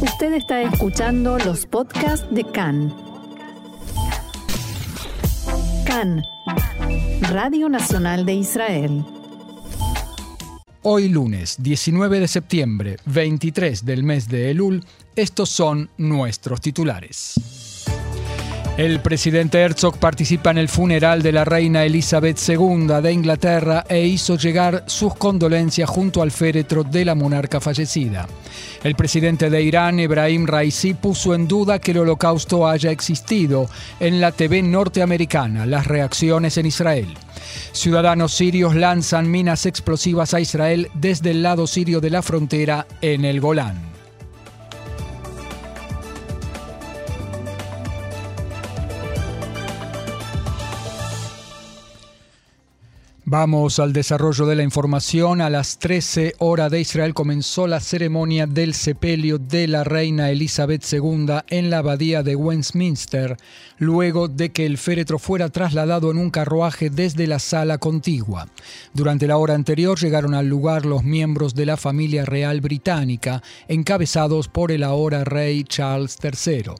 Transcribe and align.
Usted 0.00 0.34
está 0.34 0.60
escuchando 0.60 1.38
los 1.38 1.64
podcasts 1.64 2.26
de 2.30 2.44
CAN. 2.44 2.94
CAN, 5.86 6.22
Radio 7.30 7.70
Nacional 7.70 8.26
de 8.26 8.34
Israel. 8.34 9.04
Hoy 10.82 11.08
lunes 11.08 11.56
19 11.60 12.20
de 12.20 12.28
septiembre, 12.28 12.96
23 13.06 13.86
del 13.86 14.02
mes 14.02 14.28
de 14.28 14.50
Elul, 14.50 14.84
estos 15.16 15.48
son 15.48 15.88
nuestros 15.96 16.60
titulares. 16.60 17.65
El 18.76 19.00
presidente 19.00 19.58
Herzog 19.58 19.96
participa 19.96 20.50
en 20.50 20.58
el 20.58 20.68
funeral 20.68 21.22
de 21.22 21.32
la 21.32 21.46
reina 21.46 21.86
Elizabeth 21.86 22.38
II 22.46 22.88
de 23.02 23.10
Inglaterra 23.10 23.86
e 23.88 24.04
hizo 24.04 24.36
llegar 24.36 24.84
sus 24.86 25.14
condolencias 25.14 25.88
junto 25.88 26.20
al 26.20 26.30
féretro 26.30 26.84
de 26.84 27.06
la 27.06 27.14
monarca 27.14 27.58
fallecida. 27.58 28.28
El 28.84 28.94
presidente 28.94 29.48
de 29.48 29.62
Irán, 29.62 29.98
Ebrahim 29.98 30.46
Raisi, 30.46 30.92
puso 30.92 31.34
en 31.34 31.48
duda 31.48 31.78
que 31.78 31.92
el 31.92 31.98
holocausto 31.98 32.68
haya 32.68 32.90
existido 32.90 33.66
en 33.98 34.20
la 34.20 34.30
TV 34.30 34.60
norteamericana, 34.60 35.64
las 35.64 35.86
reacciones 35.86 36.58
en 36.58 36.66
Israel. 36.66 37.14
Ciudadanos 37.72 38.34
sirios 38.34 38.74
lanzan 38.74 39.30
minas 39.30 39.64
explosivas 39.64 40.34
a 40.34 40.40
Israel 40.40 40.90
desde 40.92 41.30
el 41.30 41.42
lado 41.42 41.66
sirio 41.66 42.02
de 42.02 42.10
la 42.10 42.20
frontera 42.20 42.86
en 43.00 43.24
el 43.24 43.40
Golán. 43.40 43.95
Vamos 53.38 53.80
al 53.80 53.92
desarrollo 53.92 54.46
de 54.46 54.56
la 54.56 54.62
información. 54.62 55.42
A 55.42 55.50
las 55.50 55.78
13 55.78 56.36
horas 56.38 56.70
de 56.70 56.80
Israel 56.80 57.12
comenzó 57.12 57.66
la 57.66 57.80
ceremonia 57.80 58.46
del 58.46 58.72
sepelio 58.72 59.36
de 59.36 59.68
la 59.68 59.84
reina 59.84 60.30
Elizabeth 60.30 60.82
II 60.90 61.40
en 61.48 61.68
la 61.68 61.78
abadía 61.78 62.22
de 62.22 62.34
Westminster, 62.34 63.36
luego 63.76 64.28
de 64.28 64.52
que 64.52 64.64
el 64.64 64.78
féretro 64.78 65.18
fuera 65.18 65.50
trasladado 65.50 66.10
en 66.10 66.16
un 66.16 66.30
carruaje 66.30 66.88
desde 66.88 67.26
la 67.26 67.38
sala 67.38 67.76
contigua. 67.76 68.48
Durante 68.94 69.26
la 69.26 69.36
hora 69.36 69.52
anterior 69.52 70.00
llegaron 70.00 70.32
al 70.32 70.48
lugar 70.48 70.86
los 70.86 71.04
miembros 71.04 71.54
de 71.54 71.66
la 71.66 71.76
familia 71.76 72.24
real 72.24 72.62
británica, 72.62 73.42
encabezados 73.68 74.48
por 74.48 74.72
el 74.72 74.82
ahora 74.82 75.24
rey 75.24 75.62
Charles 75.62 76.16
III. 76.22 76.72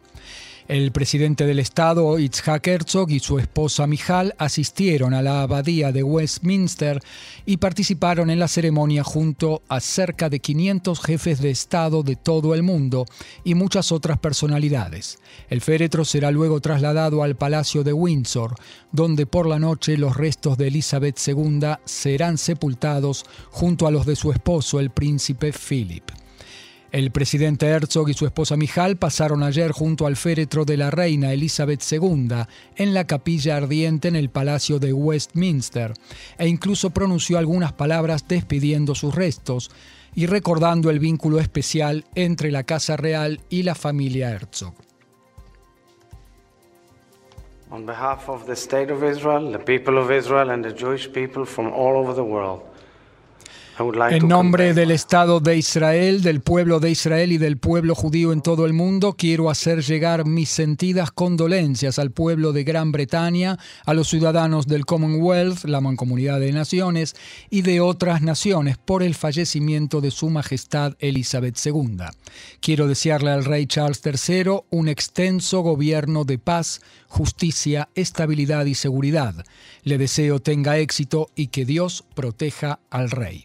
El 0.68 0.90
presidente 0.90 1.46
del 1.46 1.60
Estado, 1.60 2.18
Itzhak 2.18 2.66
Herzog, 2.66 3.12
y 3.12 3.20
su 3.20 3.38
esposa 3.38 3.86
Mijal 3.86 4.34
asistieron 4.36 5.14
a 5.14 5.22
la 5.22 5.42
abadía 5.42 5.92
de 5.92 6.02
Westminster 6.02 7.00
y 7.44 7.58
participaron 7.58 8.30
en 8.30 8.40
la 8.40 8.48
ceremonia 8.48 9.04
junto 9.04 9.62
a 9.68 9.78
cerca 9.78 10.28
de 10.28 10.40
500 10.40 11.00
jefes 11.00 11.40
de 11.40 11.50
Estado 11.50 12.02
de 12.02 12.16
todo 12.16 12.52
el 12.52 12.64
mundo 12.64 13.06
y 13.44 13.54
muchas 13.54 13.92
otras 13.92 14.18
personalidades. 14.18 15.20
El 15.48 15.60
féretro 15.60 16.04
será 16.04 16.32
luego 16.32 16.60
trasladado 16.60 17.22
al 17.22 17.36
Palacio 17.36 17.84
de 17.84 17.92
Windsor, 17.92 18.56
donde 18.90 19.24
por 19.24 19.46
la 19.46 19.60
noche 19.60 19.96
los 19.96 20.16
restos 20.16 20.58
de 20.58 20.66
Elizabeth 20.66 21.16
II 21.28 21.76
serán 21.84 22.38
sepultados 22.38 23.24
junto 23.52 23.86
a 23.86 23.92
los 23.92 24.04
de 24.04 24.16
su 24.16 24.32
esposo, 24.32 24.80
el 24.80 24.90
príncipe 24.90 25.52
Philip. 25.52 26.25
El 26.92 27.10
presidente 27.10 27.66
Herzog 27.66 28.08
y 28.08 28.14
su 28.14 28.26
esposa 28.26 28.56
Mijal 28.56 28.96
pasaron 28.96 29.42
ayer 29.42 29.72
junto 29.72 30.06
al 30.06 30.16
féretro 30.16 30.64
de 30.64 30.76
la 30.76 30.90
reina 30.90 31.32
Elizabeth 31.32 31.82
II 31.90 32.28
en 32.76 32.94
la 32.94 33.06
capilla 33.06 33.56
ardiente 33.56 34.08
en 34.08 34.16
el 34.16 34.30
Palacio 34.30 34.78
de 34.78 34.92
Westminster 34.92 35.92
e 36.38 36.46
incluso 36.46 36.90
pronunció 36.90 37.38
algunas 37.38 37.72
palabras 37.72 38.26
despidiendo 38.28 38.94
sus 38.94 39.14
restos 39.14 39.70
y 40.14 40.26
recordando 40.26 40.88
el 40.90 40.98
vínculo 40.98 41.40
especial 41.40 42.04
entre 42.14 42.50
la 42.50 42.62
Casa 42.62 42.96
Real 42.96 43.40
y 43.50 43.64
la 43.64 43.74
familia 43.74 44.30
Herzog. 44.30 44.74
On 47.68 47.84
behalf 47.84 48.28
of 48.28 48.46
the 48.46 48.54
State 48.54 48.92
of 48.92 49.02
Israel, 49.02 49.50
the 49.50 49.58
people 49.58 49.98
of 49.98 50.10
Israel 50.12 50.50
and 50.50 50.64
the 50.64 50.72
Jewish 50.72 51.10
people 51.12 51.44
from 51.44 51.66
all 51.66 51.96
over 51.96 52.14
the 52.14 52.22
world, 52.22 52.62
en 54.10 54.26
nombre 54.26 54.72
del 54.72 54.90
Estado 54.90 55.38
de 55.38 55.58
Israel, 55.58 56.22
del 56.22 56.40
pueblo 56.40 56.80
de 56.80 56.90
Israel 56.90 57.30
y 57.30 57.36
del 57.36 57.58
pueblo 57.58 57.94
judío 57.94 58.32
en 58.32 58.40
todo 58.40 58.64
el 58.64 58.72
mundo, 58.72 59.16
quiero 59.18 59.50
hacer 59.50 59.82
llegar 59.82 60.24
mis 60.24 60.48
sentidas 60.48 61.10
condolencias 61.10 61.98
al 61.98 62.10
pueblo 62.10 62.54
de 62.54 62.64
Gran 62.64 62.90
Bretaña, 62.90 63.58
a 63.84 63.92
los 63.92 64.08
ciudadanos 64.08 64.66
del 64.66 64.86
Commonwealth, 64.86 65.64
la 65.64 65.82
Mancomunidad 65.82 66.40
de 66.40 66.52
Naciones, 66.52 67.16
y 67.50 67.60
de 67.62 67.82
otras 67.82 68.22
naciones 68.22 68.78
por 68.78 69.02
el 69.02 69.14
fallecimiento 69.14 70.00
de 70.00 70.10
Su 70.10 70.30
Majestad 70.30 70.94
Elizabeth 70.98 71.58
II. 71.62 71.98
Quiero 72.60 72.88
desearle 72.88 73.30
al 73.30 73.44
rey 73.44 73.66
Charles 73.66 74.00
III 74.02 74.60
un 74.70 74.88
extenso 74.88 75.60
gobierno 75.60 76.24
de 76.24 76.38
paz, 76.38 76.80
justicia, 77.08 77.90
estabilidad 77.94 78.64
y 78.64 78.74
seguridad. 78.74 79.34
Le 79.82 79.98
deseo 79.98 80.40
tenga 80.40 80.78
éxito 80.78 81.28
y 81.34 81.48
que 81.48 81.66
Dios 81.66 82.04
proteja 82.14 82.78
al 82.88 83.10
rey. 83.10 83.44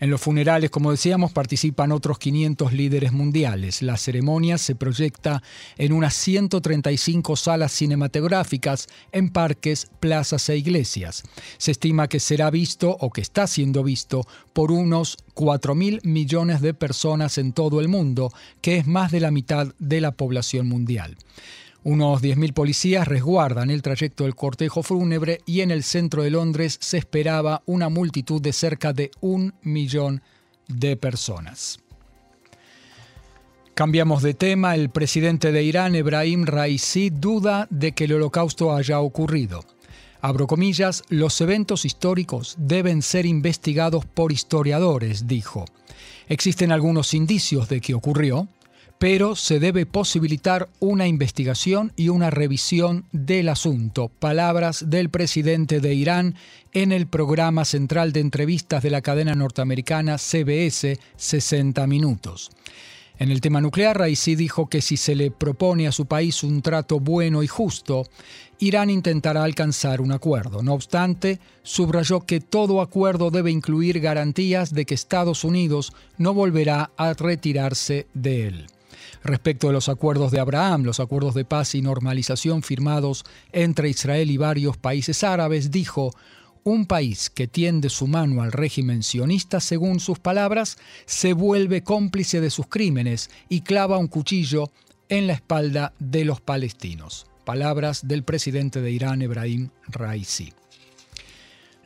En 0.00 0.10
los 0.10 0.20
funerales, 0.20 0.70
como 0.70 0.90
decíamos, 0.90 1.32
participan 1.32 1.90
otros 1.92 2.18
500 2.18 2.72
líderes 2.72 3.12
mundiales. 3.12 3.82
La 3.82 3.96
ceremonia 3.96 4.58
se 4.58 4.74
proyecta 4.74 5.42
en 5.76 5.92
unas 5.92 6.14
135 6.14 7.36
salas 7.36 7.72
cinematográficas 7.72 8.88
en 9.12 9.30
parques, 9.30 9.88
plazas 9.98 10.48
e 10.48 10.56
iglesias. 10.56 11.24
Se 11.58 11.72
estima 11.72 12.08
que 12.08 12.20
será 12.20 12.50
visto 12.50 12.96
o 13.00 13.10
que 13.10 13.20
está 13.20 13.46
siendo 13.46 13.82
visto 13.82 14.26
por 14.52 14.70
unos 14.70 15.16
4.000 15.34 16.00
millones 16.04 16.60
de 16.60 16.74
personas 16.74 17.38
en 17.38 17.52
todo 17.52 17.80
el 17.80 17.88
mundo, 17.88 18.32
que 18.60 18.76
es 18.76 18.86
más 18.86 19.10
de 19.10 19.20
la 19.20 19.30
mitad 19.30 19.74
de 19.78 20.00
la 20.00 20.12
población 20.12 20.68
mundial. 20.68 21.16
Unos 21.88 22.20
10.000 22.20 22.52
policías 22.52 23.08
resguardan 23.08 23.70
el 23.70 23.80
trayecto 23.80 24.24
del 24.24 24.34
cortejo 24.34 24.82
fúnebre 24.82 25.40
y 25.46 25.62
en 25.62 25.70
el 25.70 25.82
centro 25.82 26.22
de 26.22 26.28
Londres 26.28 26.76
se 26.82 26.98
esperaba 26.98 27.62
una 27.64 27.88
multitud 27.88 28.42
de 28.42 28.52
cerca 28.52 28.92
de 28.92 29.10
un 29.22 29.54
millón 29.62 30.20
de 30.66 30.98
personas. 30.98 31.78
Cambiamos 33.72 34.22
de 34.22 34.34
tema. 34.34 34.74
El 34.74 34.90
presidente 34.90 35.50
de 35.50 35.62
Irán, 35.62 35.94
Ebrahim 35.94 36.44
Raisi, 36.44 37.08
duda 37.08 37.66
de 37.70 37.92
que 37.92 38.04
el 38.04 38.12
holocausto 38.12 38.76
haya 38.76 39.00
ocurrido. 39.00 39.64
Abro 40.20 40.46
comillas, 40.46 41.02
los 41.08 41.40
eventos 41.40 41.86
históricos 41.86 42.56
deben 42.58 43.00
ser 43.00 43.24
investigados 43.24 44.04
por 44.04 44.30
historiadores, 44.30 45.26
dijo. 45.26 45.64
Existen 46.28 46.70
algunos 46.70 47.14
indicios 47.14 47.70
de 47.70 47.80
que 47.80 47.94
ocurrió, 47.94 48.46
pero 48.98 49.36
se 49.36 49.60
debe 49.60 49.86
posibilitar 49.86 50.68
una 50.80 51.06
investigación 51.06 51.92
y 51.96 52.08
una 52.08 52.30
revisión 52.30 53.04
del 53.12 53.48
asunto. 53.48 54.08
Palabras 54.08 54.90
del 54.90 55.08
presidente 55.08 55.80
de 55.80 55.94
Irán 55.94 56.34
en 56.72 56.90
el 56.90 57.06
programa 57.06 57.64
central 57.64 58.12
de 58.12 58.20
entrevistas 58.20 58.82
de 58.82 58.90
la 58.90 59.00
cadena 59.00 59.34
norteamericana 59.34 60.18
CBS 60.18 60.98
60 61.16 61.86
Minutos. 61.86 62.50
En 63.20 63.32
el 63.32 63.40
tema 63.40 63.60
nuclear, 63.60 63.98
Raisi 63.98 64.36
dijo 64.36 64.68
que 64.68 64.80
si 64.80 64.96
se 64.96 65.16
le 65.16 65.32
propone 65.32 65.88
a 65.88 65.92
su 65.92 66.06
país 66.06 66.44
un 66.44 66.62
trato 66.62 67.00
bueno 67.00 67.42
y 67.42 67.48
justo, 67.48 68.06
Irán 68.60 68.90
intentará 68.90 69.42
alcanzar 69.42 70.00
un 70.00 70.12
acuerdo. 70.12 70.62
No 70.62 70.74
obstante, 70.74 71.40
subrayó 71.64 72.20
que 72.20 72.40
todo 72.40 72.80
acuerdo 72.80 73.30
debe 73.30 73.50
incluir 73.50 73.98
garantías 73.98 74.72
de 74.72 74.84
que 74.84 74.94
Estados 74.94 75.42
Unidos 75.42 75.92
no 76.16 76.32
volverá 76.32 76.90
a 76.96 77.12
retirarse 77.14 78.06
de 78.14 78.46
él 78.46 78.66
respecto 79.22 79.68
de 79.68 79.72
los 79.72 79.88
acuerdos 79.88 80.30
de 80.30 80.40
Abraham, 80.40 80.84
los 80.84 81.00
acuerdos 81.00 81.34
de 81.34 81.44
paz 81.44 81.74
y 81.74 81.82
normalización 81.82 82.62
firmados 82.62 83.24
entre 83.52 83.88
Israel 83.88 84.30
y 84.30 84.36
varios 84.36 84.76
países 84.76 85.24
árabes, 85.24 85.70
dijo, 85.70 86.12
un 86.64 86.86
país 86.86 87.30
que 87.30 87.48
tiende 87.48 87.88
su 87.88 88.06
mano 88.06 88.42
al 88.42 88.52
régimen 88.52 89.02
sionista, 89.02 89.60
según 89.60 90.00
sus 90.00 90.18
palabras, 90.18 90.76
se 91.06 91.32
vuelve 91.32 91.82
cómplice 91.82 92.40
de 92.40 92.50
sus 92.50 92.66
crímenes 92.66 93.30
y 93.48 93.62
clava 93.62 93.98
un 93.98 94.08
cuchillo 94.08 94.70
en 95.08 95.26
la 95.26 95.32
espalda 95.32 95.94
de 95.98 96.24
los 96.24 96.40
palestinos. 96.40 97.26
Palabras 97.44 98.06
del 98.06 98.24
presidente 98.24 98.82
de 98.82 98.90
Irán, 98.90 99.22
Ebrahim 99.22 99.70
Raisi. 99.86 100.52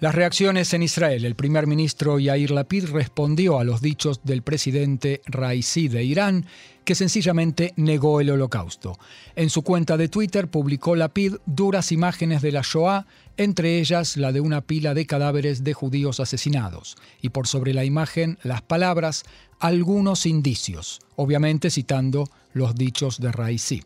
Las 0.03 0.17
reacciones 0.17 0.75
en 0.75 0.83
Israel. 0.83 1.25
El 1.25 1.37
primer 1.37 1.69
ministro 1.69 2.19
Yair 2.19 2.51
Lapid 2.51 2.87
respondió 2.87 3.61
a 3.61 3.65
los 3.65 3.81
dichos 3.81 4.25
del 4.25 4.43
presidente 4.43 5.23
Raisi 5.27 5.87
de 5.87 6.03
Irán, 6.03 6.45
que 6.85 6.97
sencillamente 6.97 7.73
negó 7.77 8.21
el 8.21 8.31
holocausto. 8.31 8.99
En 9.37 9.49
su 9.49 9.63
cuenta 9.63 9.97
de 9.97 10.09
Twitter 10.09 10.49
publicó 10.49 10.97
Lapid 10.97 11.35
duras 11.47 11.93
imágenes 11.93 12.43
de 12.43 12.51
la 12.51 12.63
Shoah, 12.63 13.07
entre 13.37 13.79
ellas 13.79 14.17
la 14.17 14.33
de 14.33 14.41
una 14.41 14.63
pila 14.63 14.93
de 14.93 15.07
cadáveres 15.07 15.63
de 15.63 15.73
judíos 15.73 16.19
asesinados, 16.19 16.97
y 17.21 17.29
por 17.29 17.47
sobre 17.47 17.73
la 17.73 17.85
imagen 17.85 18.41
las 18.43 18.61
palabras 18.61 19.23
algunos 19.61 20.27
indicios, 20.27 20.99
obviamente 21.15 21.71
citando 21.71 22.29
los 22.55 22.75
dichos 22.75 23.21
de 23.21 23.31
Raisi. 23.31 23.85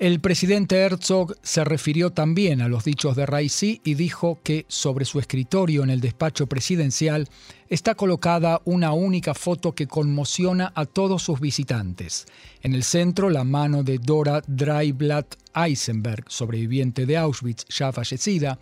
El 0.00 0.18
presidente 0.20 0.76
Herzog 0.76 1.36
se 1.42 1.62
refirió 1.62 2.08
también 2.08 2.62
a 2.62 2.68
los 2.68 2.84
dichos 2.84 3.16
de 3.16 3.26
Raisi 3.26 3.82
y 3.84 3.96
dijo 3.96 4.38
que 4.42 4.64
sobre 4.66 5.04
su 5.04 5.18
escritorio 5.18 5.82
en 5.82 5.90
el 5.90 6.00
despacho 6.00 6.46
presidencial 6.46 7.28
está 7.68 7.94
colocada 7.94 8.62
una 8.64 8.94
única 8.94 9.34
foto 9.34 9.74
que 9.74 9.86
conmociona 9.86 10.72
a 10.74 10.86
todos 10.86 11.22
sus 11.22 11.38
visitantes. 11.38 12.24
En 12.62 12.72
el 12.72 12.82
centro, 12.82 13.28
la 13.28 13.44
mano 13.44 13.82
de 13.82 13.98
Dora 13.98 14.42
Dreiblatt 14.46 15.34
Eisenberg, 15.54 16.24
sobreviviente 16.28 17.04
de 17.04 17.18
Auschwitz 17.18 17.66
ya 17.68 17.92
fallecida, 17.92 18.58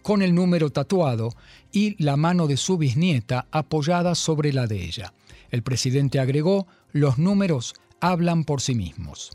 con 0.00 0.22
el 0.22 0.34
número 0.34 0.70
tatuado, 0.70 1.34
y 1.70 2.02
la 2.02 2.16
mano 2.16 2.46
de 2.46 2.56
su 2.56 2.78
bisnieta 2.78 3.46
apoyada 3.50 4.14
sobre 4.14 4.54
la 4.54 4.66
de 4.66 4.82
ella. 4.86 5.12
El 5.50 5.62
presidente 5.62 6.18
agregó, 6.18 6.66
los 6.92 7.18
números 7.18 7.74
hablan 8.00 8.44
por 8.44 8.62
sí 8.62 8.74
mismos. 8.74 9.32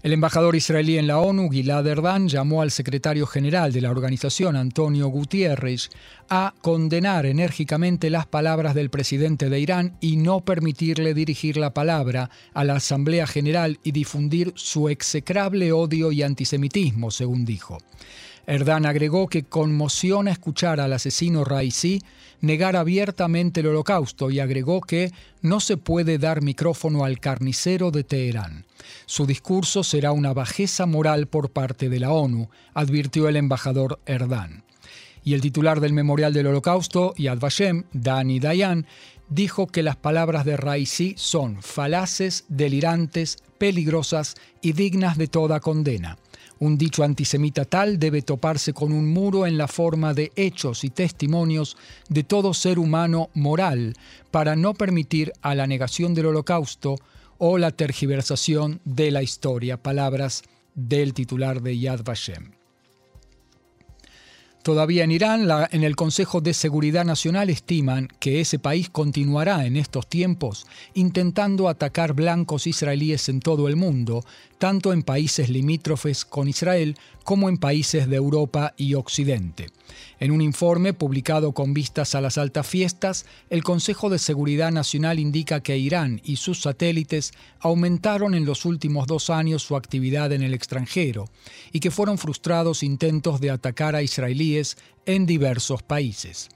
El 0.00 0.12
embajador 0.12 0.54
israelí 0.54 0.96
en 0.96 1.08
la 1.08 1.18
ONU, 1.18 1.50
Gilad 1.50 1.84
Erdan, 1.84 2.28
llamó 2.28 2.62
al 2.62 2.70
secretario 2.70 3.26
general 3.26 3.72
de 3.72 3.80
la 3.80 3.90
organización, 3.90 4.54
Antonio 4.54 5.08
Gutiérrez, 5.08 5.90
a 6.30 6.54
condenar 6.60 7.26
enérgicamente 7.26 8.08
las 8.08 8.24
palabras 8.24 8.76
del 8.76 8.90
presidente 8.90 9.50
de 9.50 9.58
Irán 9.58 9.96
y 10.00 10.16
no 10.16 10.40
permitirle 10.40 11.14
dirigir 11.14 11.56
la 11.56 11.74
palabra 11.74 12.30
a 12.54 12.62
la 12.62 12.76
Asamblea 12.76 13.26
General 13.26 13.80
y 13.82 13.90
difundir 13.90 14.52
su 14.54 14.88
execrable 14.88 15.72
odio 15.72 16.12
y 16.12 16.22
antisemitismo, 16.22 17.10
según 17.10 17.44
dijo. 17.44 17.78
Erdan 18.48 18.86
agregó 18.86 19.28
que 19.28 19.42
conmociona 19.42 20.30
escuchar 20.30 20.80
al 20.80 20.94
asesino 20.94 21.44
Raisi 21.44 22.00
negar 22.40 22.76
abiertamente 22.76 23.60
el 23.60 23.66
holocausto 23.66 24.30
y 24.30 24.40
agregó 24.40 24.80
que 24.80 25.12
no 25.42 25.60
se 25.60 25.76
puede 25.76 26.16
dar 26.16 26.40
micrófono 26.40 27.04
al 27.04 27.20
carnicero 27.20 27.90
de 27.90 28.04
Teherán. 28.04 28.64
Su 29.04 29.26
discurso 29.26 29.84
será 29.84 30.12
una 30.12 30.32
bajeza 30.32 30.86
moral 30.86 31.26
por 31.26 31.50
parte 31.50 31.90
de 31.90 32.00
la 32.00 32.10
ONU, 32.10 32.48
advirtió 32.72 33.28
el 33.28 33.36
embajador 33.36 34.00
Erdan. 34.06 34.64
Y 35.22 35.34
el 35.34 35.42
titular 35.42 35.80
del 35.80 35.92
Memorial 35.92 36.32
del 36.32 36.46
Holocausto, 36.46 37.12
Yad 37.18 37.38
Vashem, 37.38 37.84
Dani 37.92 38.40
Dayan, 38.40 38.86
dijo 39.28 39.66
que 39.66 39.82
las 39.82 39.96
palabras 39.96 40.46
de 40.46 40.56
Raisi 40.56 41.12
son 41.18 41.60
falaces, 41.60 42.46
delirantes, 42.48 43.36
peligrosas 43.58 44.36
y 44.62 44.72
dignas 44.72 45.18
de 45.18 45.26
toda 45.26 45.60
condena. 45.60 46.16
Un 46.60 46.76
dicho 46.76 47.04
antisemita 47.04 47.64
tal 47.64 47.98
debe 47.98 48.22
toparse 48.22 48.72
con 48.72 48.92
un 48.92 49.12
muro 49.12 49.46
en 49.46 49.56
la 49.56 49.68
forma 49.68 50.12
de 50.12 50.32
hechos 50.34 50.82
y 50.82 50.90
testimonios 50.90 51.76
de 52.08 52.24
todo 52.24 52.52
ser 52.52 52.78
humano 52.78 53.30
moral 53.34 53.94
para 54.30 54.56
no 54.56 54.74
permitir 54.74 55.32
a 55.40 55.54
la 55.54 55.66
negación 55.66 56.14
del 56.14 56.26
holocausto 56.26 56.96
o 57.38 57.58
la 57.58 57.70
tergiversación 57.70 58.80
de 58.84 59.12
la 59.12 59.22
historia. 59.22 59.76
Palabras 59.76 60.42
del 60.74 61.14
titular 61.14 61.62
de 61.62 61.78
Yad 61.78 62.02
Vashem. 62.02 62.57
Todavía 64.62 65.04
en 65.04 65.12
Irán, 65.12 65.48
en 65.70 65.84
el 65.84 65.96
Consejo 65.96 66.40
de 66.40 66.52
Seguridad 66.52 67.04
Nacional 67.04 67.48
estiman 67.48 68.08
que 68.18 68.40
ese 68.40 68.58
país 68.58 68.90
continuará 68.90 69.64
en 69.64 69.76
estos 69.76 70.06
tiempos 70.08 70.66
intentando 70.94 71.68
atacar 71.68 72.12
blancos 72.12 72.66
israelíes 72.66 73.28
en 73.28 73.40
todo 73.40 73.68
el 73.68 73.76
mundo, 73.76 74.24
tanto 74.58 74.92
en 74.92 75.02
países 75.02 75.48
limítrofes 75.48 76.24
con 76.24 76.48
Israel 76.48 76.96
como 77.24 77.48
en 77.48 77.58
países 77.58 78.08
de 78.08 78.16
Europa 78.16 78.74
y 78.76 78.94
Occidente. 78.94 79.68
En 80.20 80.32
un 80.32 80.40
informe 80.40 80.92
publicado 80.92 81.52
con 81.52 81.72
vistas 81.74 82.14
a 82.14 82.20
las 82.20 82.38
altas 82.38 82.66
fiestas, 82.66 83.26
el 83.50 83.62
Consejo 83.62 84.10
de 84.10 84.18
Seguridad 84.18 84.72
Nacional 84.72 85.18
indica 85.18 85.60
que 85.60 85.78
Irán 85.78 86.20
y 86.24 86.36
sus 86.36 86.62
satélites 86.62 87.32
aumentaron 87.60 88.34
en 88.34 88.44
los 88.44 88.64
últimos 88.64 89.06
dos 89.06 89.30
años 89.30 89.62
su 89.62 89.76
actividad 89.76 90.32
en 90.32 90.42
el 90.42 90.54
extranjero 90.54 91.26
y 91.72 91.80
que 91.80 91.90
fueron 91.90 92.18
frustrados 92.18 92.82
intentos 92.82 93.40
de 93.40 93.50
atacar 93.50 93.94
a 93.94 94.02
israelíes 94.02 94.47
en 95.06 95.26
diversos 95.26 95.82
países. 95.82 96.48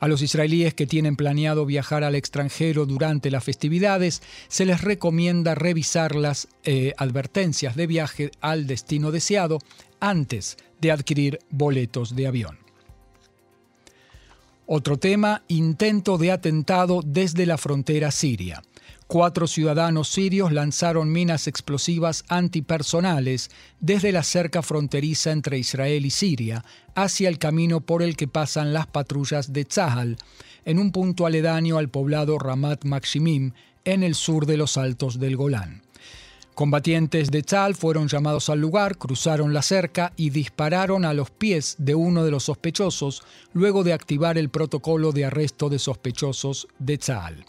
A 0.00 0.06
los 0.06 0.22
israelíes 0.22 0.74
que 0.74 0.86
tienen 0.86 1.16
planeado 1.16 1.66
viajar 1.66 2.04
al 2.04 2.14
extranjero 2.14 2.86
durante 2.86 3.30
las 3.30 3.42
festividades, 3.42 4.22
se 4.48 4.64
les 4.64 4.82
recomienda 4.82 5.54
revisar 5.54 6.14
las 6.14 6.48
eh, 6.64 6.92
advertencias 6.98 7.74
de 7.74 7.86
viaje 7.86 8.30
al 8.40 8.66
destino 8.66 9.10
deseado 9.10 9.58
antes 9.98 10.56
de 10.80 10.92
adquirir 10.92 11.40
boletos 11.50 12.14
de 12.14 12.26
avión. 12.28 12.58
Otro 14.66 14.98
tema, 14.98 15.42
intento 15.48 16.18
de 16.18 16.30
atentado 16.30 17.00
desde 17.04 17.46
la 17.46 17.56
frontera 17.56 18.10
siria. 18.10 18.62
Cuatro 19.08 19.46
ciudadanos 19.46 20.10
sirios 20.10 20.52
lanzaron 20.52 21.10
minas 21.10 21.46
explosivas 21.46 22.26
antipersonales 22.28 23.50
desde 23.80 24.12
la 24.12 24.22
cerca 24.22 24.60
fronteriza 24.60 25.32
entre 25.32 25.56
Israel 25.56 26.04
y 26.04 26.10
Siria 26.10 26.62
hacia 26.94 27.30
el 27.30 27.38
camino 27.38 27.80
por 27.80 28.02
el 28.02 28.18
que 28.18 28.28
pasan 28.28 28.74
las 28.74 28.86
patrullas 28.86 29.54
de 29.54 29.64
Tzahal, 29.64 30.18
en 30.66 30.78
un 30.78 30.92
punto 30.92 31.24
aledaño 31.24 31.78
al 31.78 31.88
poblado 31.88 32.38
Ramat 32.38 32.84
Makshimim, 32.84 33.52
en 33.86 34.02
el 34.02 34.14
sur 34.14 34.44
de 34.44 34.58
los 34.58 34.76
Altos 34.76 35.18
del 35.18 35.36
Golán. 35.36 35.87
Combatientes 36.58 37.30
de 37.30 37.44
Tzal 37.44 37.76
fueron 37.76 38.08
llamados 38.08 38.50
al 38.50 38.60
lugar, 38.60 38.98
cruzaron 38.98 39.54
la 39.54 39.62
cerca 39.62 40.12
y 40.16 40.30
dispararon 40.30 41.04
a 41.04 41.14
los 41.14 41.30
pies 41.30 41.76
de 41.78 41.94
uno 41.94 42.24
de 42.24 42.32
los 42.32 42.42
sospechosos 42.42 43.22
luego 43.52 43.84
de 43.84 43.92
activar 43.92 44.36
el 44.38 44.48
protocolo 44.48 45.12
de 45.12 45.24
arresto 45.24 45.68
de 45.68 45.78
sospechosos 45.78 46.66
de 46.80 46.98
Tzal. 46.98 47.44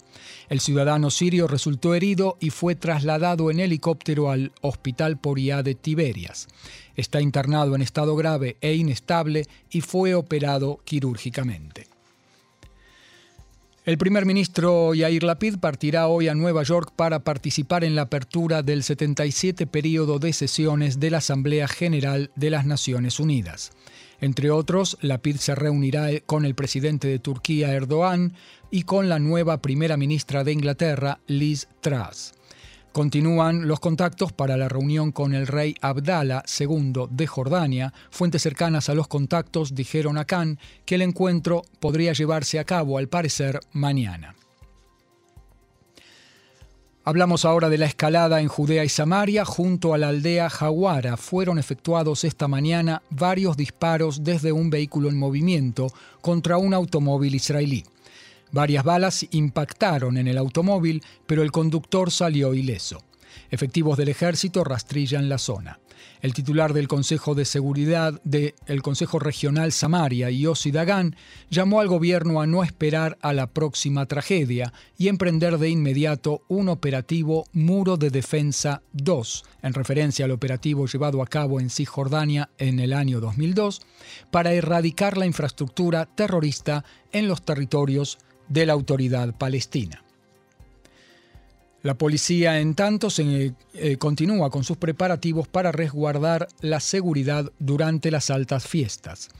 El 0.48 0.60
ciudadano 0.60 1.10
sirio 1.10 1.48
resultó 1.48 1.96
herido 1.96 2.36
y 2.38 2.50
fue 2.50 2.76
trasladado 2.76 3.50
en 3.50 3.58
helicóptero 3.58 4.30
al 4.30 4.52
Hospital 4.60 5.18
Poria 5.18 5.64
de 5.64 5.74
Tiberias. 5.74 6.46
Está 6.94 7.20
internado 7.20 7.74
en 7.74 7.82
estado 7.82 8.14
grave 8.14 8.58
e 8.60 8.74
inestable 8.74 9.48
y 9.72 9.80
fue 9.80 10.14
operado 10.14 10.78
quirúrgicamente. 10.84 11.89
El 13.86 13.96
primer 13.96 14.26
ministro 14.26 14.92
Yair 14.92 15.22
Lapid 15.22 15.56
partirá 15.56 16.06
hoy 16.06 16.28
a 16.28 16.34
Nueva 16.34 16.62
York 16.64 16.92
para 16.94 17.20
participar 17.20 17.82
en 17.82 17.94
la 17.94 18.02
apertura 18.02 18.62
del 18.62 18.82
77 18.82 19.66
periodo 19.66 20.18
de 20.18 20.34
sesiones 20.34 21.00
de 21.00 21.10
la 21.10 21.18
Asamblea 21.18 21.66
General 21.66 22.30
de 22.36 22.50
las 22.50 22.66
Naciones 22.66 23.18
Unidas. 23.18 23.70
Entre 24.20 24.50
otros, 24.50 24.98
Lapid 25.00 25.36
se 25.36 25.54
reunirá 25.54 26.08
con 26.26 26.44
el 26.44 26.54
presidente 26.54 27.08
de 27.08 27.20
Turquía, 27.20 27.72
Erdogan, 27.72 28.34
y 28.70 28.82
con 28.82 29.08
la 29.08 29.18
nueva 29.18 29.62
primera 29.62 29.96
ministra 29.96 30.44
de 30.44 30.52
Inglaterra, 30.52 31.20
Liz 31.26 31.66
Truss. 31.80 32.34
Continúan 32.92 33.68
los 33.68 33.78
contactos 33.78 34.32
para 34.32 34.56
la 34.56 34.68
reunión 34.68 35.12
con 35.12 35.32
el 35.32 35.46
rey 35.46 35.76
Abdala 35.80 36.42
II 36.58 37.06
de 37.08 37.26
Jordania. 37.28 37.92
Fuentes 38.10 38.42
cercanas 38.42 38.88
a 38.88 38.94
los 38.94 39.06
contactos 39.06 39.76
dijeron 39.76 40.18
a 40.18 40.24
Khan 40.24 40.58
que 40.84 40.96
el 40.96 41.02
encuentro 41.02 41.62
podría 41.78 42.12
llevarse 42.12 42.58
a 42.58 42.64
cabo, 42.64 42.98
al 42.98 43.08
parecer, 43.08 43.60
mañana. 43.72 44.34
Hablamos 47.04 47.44
ahora 47.44 47.68
de 47.68 47.78
la 47.78 47.86
escalada 47.86 48.40
en 48.40 48.48
Judea 48.48 48.84
y 48.84 48.88
Samaria. 48.88 49.44
Junto 49.44 49.94
a 49.94 49.98
la 49.98 50.08
aldea 50.08 50.50
Jawara 50.50 51.16
fueron 51.16 51.58
efectuados 51.58 52.24
esta 52.24 52.48
mañana 52.48 53.02
varios 53.08 53.56
disparos 53.56 54.24
desde 54.24 54.52
un 54.52 54.68
vehículo 54.68 55.08
en 55.08 55.18
movimiento 55.18 55.86
contra 56.20 56.58
un 56.58 56.74
automóvil 56.74 57.36
israelí. 57.36 57.84
Varias 58.52 58.84
balas 58.84 59.26
impactaron 59.30 60.16
en 60.16 60.26
el 60.26 60.38
automóvil, 60.38 61.02
pero 61.26 61.42
el 61.42 61.52
conductor 61.52 62.10
salió 62.10 62.54
ileso. 62.54 63.02
Efectivos 63.50 63.96
del 63.96 64.08
ejército 64.08 64.64
rastrillan 64.64 65.28
la 65.28 65.38
zona. 65.38 65.78
El 66.22 66.34
titular 66.34 66.74
del 66.74 66.88
Consejo 66.88 67.34
de 67.34 67.44
Seguridad 67.44 68.20
del 68.24 68.82
Consejo 68.82 69.18
Regional 69.18 69.72
Samaria, 69.72 70.30
Yossi 70.30 70.70
Dagan, 70.70 71.16
llamó 71.48 71.80
al 71.80 71.88
gobierno 71.88 72.40
a 72.40 72.46
no 72.46 72.62
esperar 72.62 73.16
a 73.22 73.32
la 73.32 73.46
próxima 73.46 74.06
tragedia 74.06 74.72
y 74.98 75.08
emprender 75.08 75.58
de 75.58 75.70
inmediato 75.70 76.42
un 76.48 76.68
operativo 76.68 77.44
Muro 77.52 77.96
de 77.96 78.10
Defensa 78.10 78.82
2, 78.92 79.44
en 79.62 79.72
referencia 79.72 80.26
al 80.26 80.30
operativo 80.30 80.86
llevado 80.86 81.22
a 81.22 81.26
cabo 81.26 81.58
en 81.58 81.70
Cisjordania 81.70 82.50
en 82.58 82.80
el 82.80 82.92
año 82.92 83.20
2002, 83.20 83.80
para 84.30 84.52
erradicar 84.52 85.16
la 85.16 85.26
infraestructura 85.26 86.04
terrorista 86.04 86.84
en 87.12 87.28
los 87.28 87.42
territorios 87.42 88.18
de 88.50 88.66
la 88.66 88.74
autoridad 88.74 89.34
palestina. 89.34 90.02
La 91.82 91.94
policía, 91.94 92.60
en 92.60 92.74
tanto, 92.74 93.08
se, 93.08 93.54
eh, 93.72 93.96
continúa 93.96 94.50
con 94.50 94.64
sus 94.64 94.76
preparativos 94.76 95.48
para 95.48 95.72
resguardar 95.72 96.46
la 96.60 96.78
seguridad 96.78 97.50
durante 97.58 98.10
las 98.10 98.28
altas 98.28 98.66
fiestas. 98.66 99.30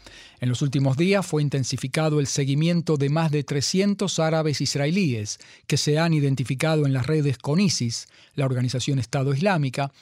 En 0.41 0.49
los 0.49 0.63
últimos 0.63 0.97
días 0.97 1.27
fue 1.27 1.43
intensificado 1.43 2.19
el 2.19 2.27
seguimiento 2.27 2.97
de 2.97 3.11
más 3.11 3.31
de 3.31 3.45
300 3.45 4.19
árabes 4.21 4.63
israelíes 4.63 5.39
que 5.67 5.77
se 5.77 5.99
han 5.99 6.15
identificado 6.15 6.87
en 6.87 6.95
las 6.95 7.07
redes 7.07 7.37
con 7.37 7.61
ISIS, 7.61 8.09
la 8.37 8.47
organización 8.47 8.99
Estado 8.99 9.35
Islámica, 9.35 9.93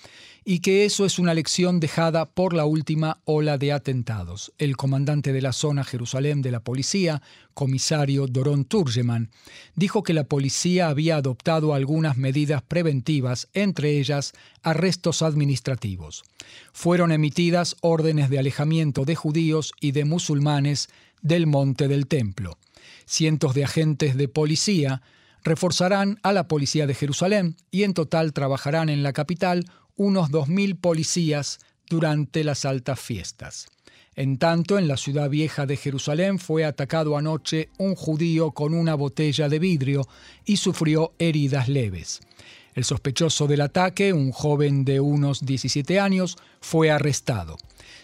y 0.51 0.61
que 0.61 0.87
eso 0.87 1.05
es 1.05 1.19
una 1.19 1.35
lección 1.35 1.79
dejada 1.79 2.25
por 2.25 2.55
la 2.55 2.65
última 2.65 3.21
ola 3.27 3.59
de 3.59 3.71
atentados. 3.71 4.51
El 4.57 4.79
comandante 4.79 5.35
de 5.35 5.43
la 5.43 5.53
zona 5.53 5.85
Jerusalén 5.85 6.41
de 6.41 6.51
la 6.51 6.61
policía 6.61 7.21
comisario 7.53 8.27
Doron 8.27 8.65
Turgeman, 8.65 9.29
dijo 9.75 10.03
que 10.03 10.15
la 10.15 10.25
policía 10.25 10.89
había 10.89 11.17
adoptado 11.17 11.75
algunas 11.75 12.17
medidas 12.17 12.63
preventivas, 12.63 13.49
entre 13.53 13.99
ellas 13.99 14.33
arrestos 14.63 15.21
administrativos. 15.21 16.25
Fueron 16.73 17.13
emitidas 17.13 17.77
órdenes 17.83 18.31
de 18.31 18.39
alejamiento 18.39 19.05
de 19.05 19.17
judíos 19.17 19.75
y 19.83 19.93
de 19.93 20.07
musulmanes 20.07 20.89
del 21.21 21.47
monte 21.47 21.89
del 21.89 22.07
templo. 22.07 22.57
Cientos 23.05 23.53
de 23.53 23.65
agentes 23.65 24.17
de 24.17 24.29
policía 24.29 25.03
reforzarán 25.45 26.19
a 26.23 26.33
la 26.33 26.49
policía 26.49 26.87
de 26.87 26.95
Jerusalén 26.95 27.57
y 27.71 27.83
en 27.83 27.93
total 27.93 28.33
trabajarán 28.33 28.89
en 28.89 29.03
la 29.03 29.13
capital 29.13 29.67
unos 29.99 30.31
2.000 30.31 30.81
policías 30.81 31.59
durante 31.91 32.43
las 32.45 32.65
altas 32.65 32.99
fiestas. 32.99 33.67
En 34.15 34.39
tanto, 34.39 34.79
en 34.79 34.89
la 34.89 34.97
ciudad 34.97 35.31
vieja 35.31 35.67
de 35.67 35.77
Jerusalén 35.77 36.39
fue 36.39 36.65
atacado 36.65 37.17
anoche 37.17 37.69
un 37.79 37.95
judío 37.95 38.53
con 38.53 38.75
una 38.75 38.95
botella 38.95 39.49
de 39.49 39.59
vidrio 39.59 40.09
y 40.45 40.57
sufrió 40.57 41.13
heridas 41.19 41.69
leves. 41.69 42.21
El 42.75 42.85
sospechoso 42.85 43.47
del 43.47 43.61
ataque, 43.61 44.13
un 44.13 44.33
joven 44.33 44.85
de 44.85 45.01
unos 45.01 45.45
17 45.45 46.01
años, 46.01 46.37
fue 46.61 46.91
arrestado. 46.91 47.59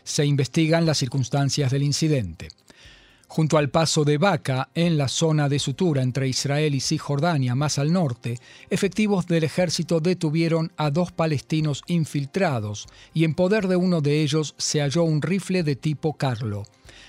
Se 0.04 0.24
investigan 0.24 0.86
las 0.86 0.98
circunstancias 0.98 1.70
del 1.70 1.82
incidente. 1.82 2.48
Junto 3.26 3.59
al 3.59 3.69
paso 3.69 4.04
de 4.04 4.19
Baca, 4.19 4.69
en 4.75 4.97
la 4.97 5.09
zona 5.09 5.49
de 5.49 5.59
sutura 5.59 6.02
entre 6.02 6.28
Israel 6.28 6.75
y 6.75 6.81
Cisjordania, 6.81 7.54
más 7.54 7.78
al 7.78 7.93
norte, 7.93 8.38
efectivos 8.71 9.26
del 9.26 9.45
ejército 9.45 10.00
detuvieron 10.00 10.73
a 10.76 10.90
dos 10.90 11.11
palestinos 11.11 11.83
infiltrados 11.87 12.87
y 13.12 13.25
en 13.25 13.35
poder 13.35 13.66
de 13.66 13.76
uno 13.76 14.00
de 14.00 14.23
ellos 14.23 14.54
se 14.59 14.81
halló 14.81 15.02
un 15.02 15.23
rifle 15.23 15.62
de 15.62 15.75
tipo 15.75 16.14
Carlo. 16.14 16.64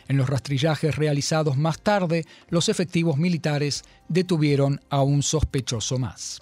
En 0.08 0.18
los 0.18 0.30
rastrillajes 0.30 0.96
realizados 0.96 1.58
más 1.58 1.80
tarde, 1.80 2.26
los 2.50 2.70
efectivos 2.70 3.18
militares 3.18 3.84
detuvieron 4.08 4.82
a 4.90 5.02
un 5.02 5.22
sospechoso 5.22 5.98
más. 6.00 6.40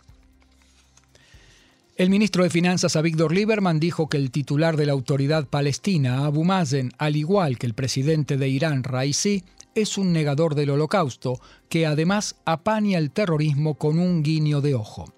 El 1.95 2.09
ministro 2.09 2.43
de 2.43 2.49
Finanzas 2.49 2.95
Avigdor 2.95 3.33
Lieberman 3.33 3.79
dijo 3.79 4.09
que 4.09 4.17
el 4.17 4.31
titular 4.31 4.77
de 4.77 4.87
la 4.87 4.93
autoridad 4.93 5.45
palestina, 5.45 6.25
Abu 6.25 6.43
Mazen, 6.43 6.91
al 6.97 7.15
igual 7.15 7.59
que 7.59 7.67
el 7.67 7.75
presidente 7.75 8.35
de 8.35 8.49
Irán, 8.49 8.83
Raisi, 8.83 9.43
es 9.75 9.97
un 9.97 10.13
negador 10.13 10.55
del 10.55 10.71
holocausto 10.71 11.39
que 11.69 11.85
además 11.85 12.35
apaña 12.45 12.97
el 12.97 13.11
terrorismo 13.11 13.75
con 13.75 13.99
un 13.99 14.23
guiño 14.23 14.61
de 14.61 14.75
ojo. 14.75 15.13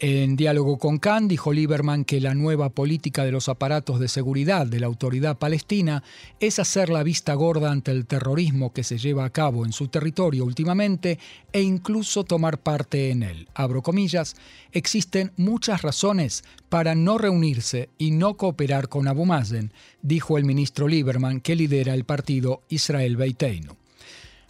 En 0.00 0.36
diálogo 0.36 0.78
con 0.78 0.98
Khan 0.98 1.26
dijo 1.26 1.52
Lieberman 1.52 2.04
que 2.04 2.20
la 2.20 2.32
nueva 2.32 2.68
política 2.68 3.24
de 3.24 3.32
los 3.32 3.48
aparatos 3.48 3.98
de 3.98 4.06
seguridad 4.06 4.64
de 4.64 4.78
la 4.78 4.86
autoridad 4.86 5.38
palestina 5.38 6.04
es 6.38 6.60
hacer 6.60 6.88
la 6.88 7.02
vista 7.02 7.34
gorda 7.34 7.72
ante 7.72 7.90
el 7.90 8.06
terrorismo 8.06 8.72
que 8.72 8.84
se 8.84 8.96
lleva 8.96 9.24
a 9.24 9.30
cabo 9.30 9.66
en 9.66 9.72
su 9.72 9.88
territorio 9.88 10.44
últimamente 10.44 11.18
e 11.52 11.62
incluso 11.62 12.22
tomar 12.22 12.58
parte 12.58 13.10
en 13.10 13.24
él. 13.24 13.48
Abro 13.54 13.82
comillas, 13.82 14.36
existen 14.70 15.32
muchas 15.36 15.82
razones 15.82 16.44
para 16.68 16.94
no 16.94 17.18
reunirse 17.18 17.88
y 17.98 18.12
no 18.12 18.36
cooperar 18.36 18.88
con 18.88 19.08
Abu 19.08 19.26
Mazen, 19.26 19.72
dijo 20.02 20.38
el 20.38 20.44
ministro 20.44 20.86
Lieberman 20.86 21.40
que 21.40 21.56
lidera 21.56 21.92
el 21.94 22.04
partido 22.04 22.62
Israel 22.68 23.16
Beiteinu 23.16 23.77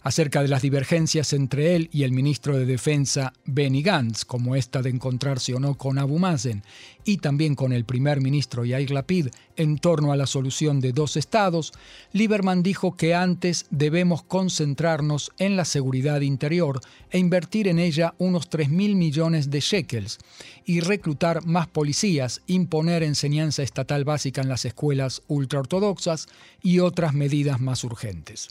acerca 0.01 0.41
de 0.41 0.47
las 0.47 0.61
divergencias 0.61 1.33
entre 1.33 1.75
él 1.75 1.89
y 1.91 2.03
el 2.03 2.11
ministro 2.11 2.57
de 2.57 2.65
Defensa 2.65 3.33
Benny 3.45 3.81
Gantz, 3.81 4.25
como 4.25 4.55
esta 4.55 4.81
de 4.81 4.89
encontrarse 4.89 5.53
o 5.53 5.59
no 5.59 5.75
con 5.75 5.97
Abu 5.97 6.19
Mazen, 6.19 6.63
y 7.03 7.17
también 7.17 7.55
con 7.55 7.73
el 7.73 7.85
primer 7.85 8.21
ministro 8.21 8.65
Yair 8.65 8.91
Lapid 8.91 9.27
en 9.55 9.77
torno 9.77 10.11
a 10.11 10.15
la 10.15 10.27
solución 10.27 10.79
de 10.79 10.93
dos 10.93 11.17
estados, 11.17 11.73
Lieberman 12.13 12.63
dijo 12.63 12.95
que 12.95 13.13
antes 13.13 13.65
debemos 13.71 14.23
concentrarnos 14.23 15.31
en 15.37 15.57
la 15.57 15.65
seguridad 15.65 16.21
interior 16.21 16.79
e 17.09 17.17
invertir 17.17 17.67
en 17.67 17.79
ella 17.79 18.13
unos 18.19 18.49
3.000 18.49 18.95
millones 18.95 19.49
de 19.49 19.59
shekels 19.59 20.19
y 20.65 20.81
reclutar 20.81 21.45
más 21.45 21.67
policías, 21.67 22.41
imponer 22.47 23.03
enseñanza 23.03 23.63
estatal 23.63 24.05
básica 24.05 24.41
en 24.41 24.49
las 24.49 24.65
escuelas 24.65 25.23
ultraortodoxas 25.27 26.27
y 26.61 26.79
otras 26.79 27.13
medidas 27.13 27.59
más 27.59 27.83
urgentes. 27.83 28.49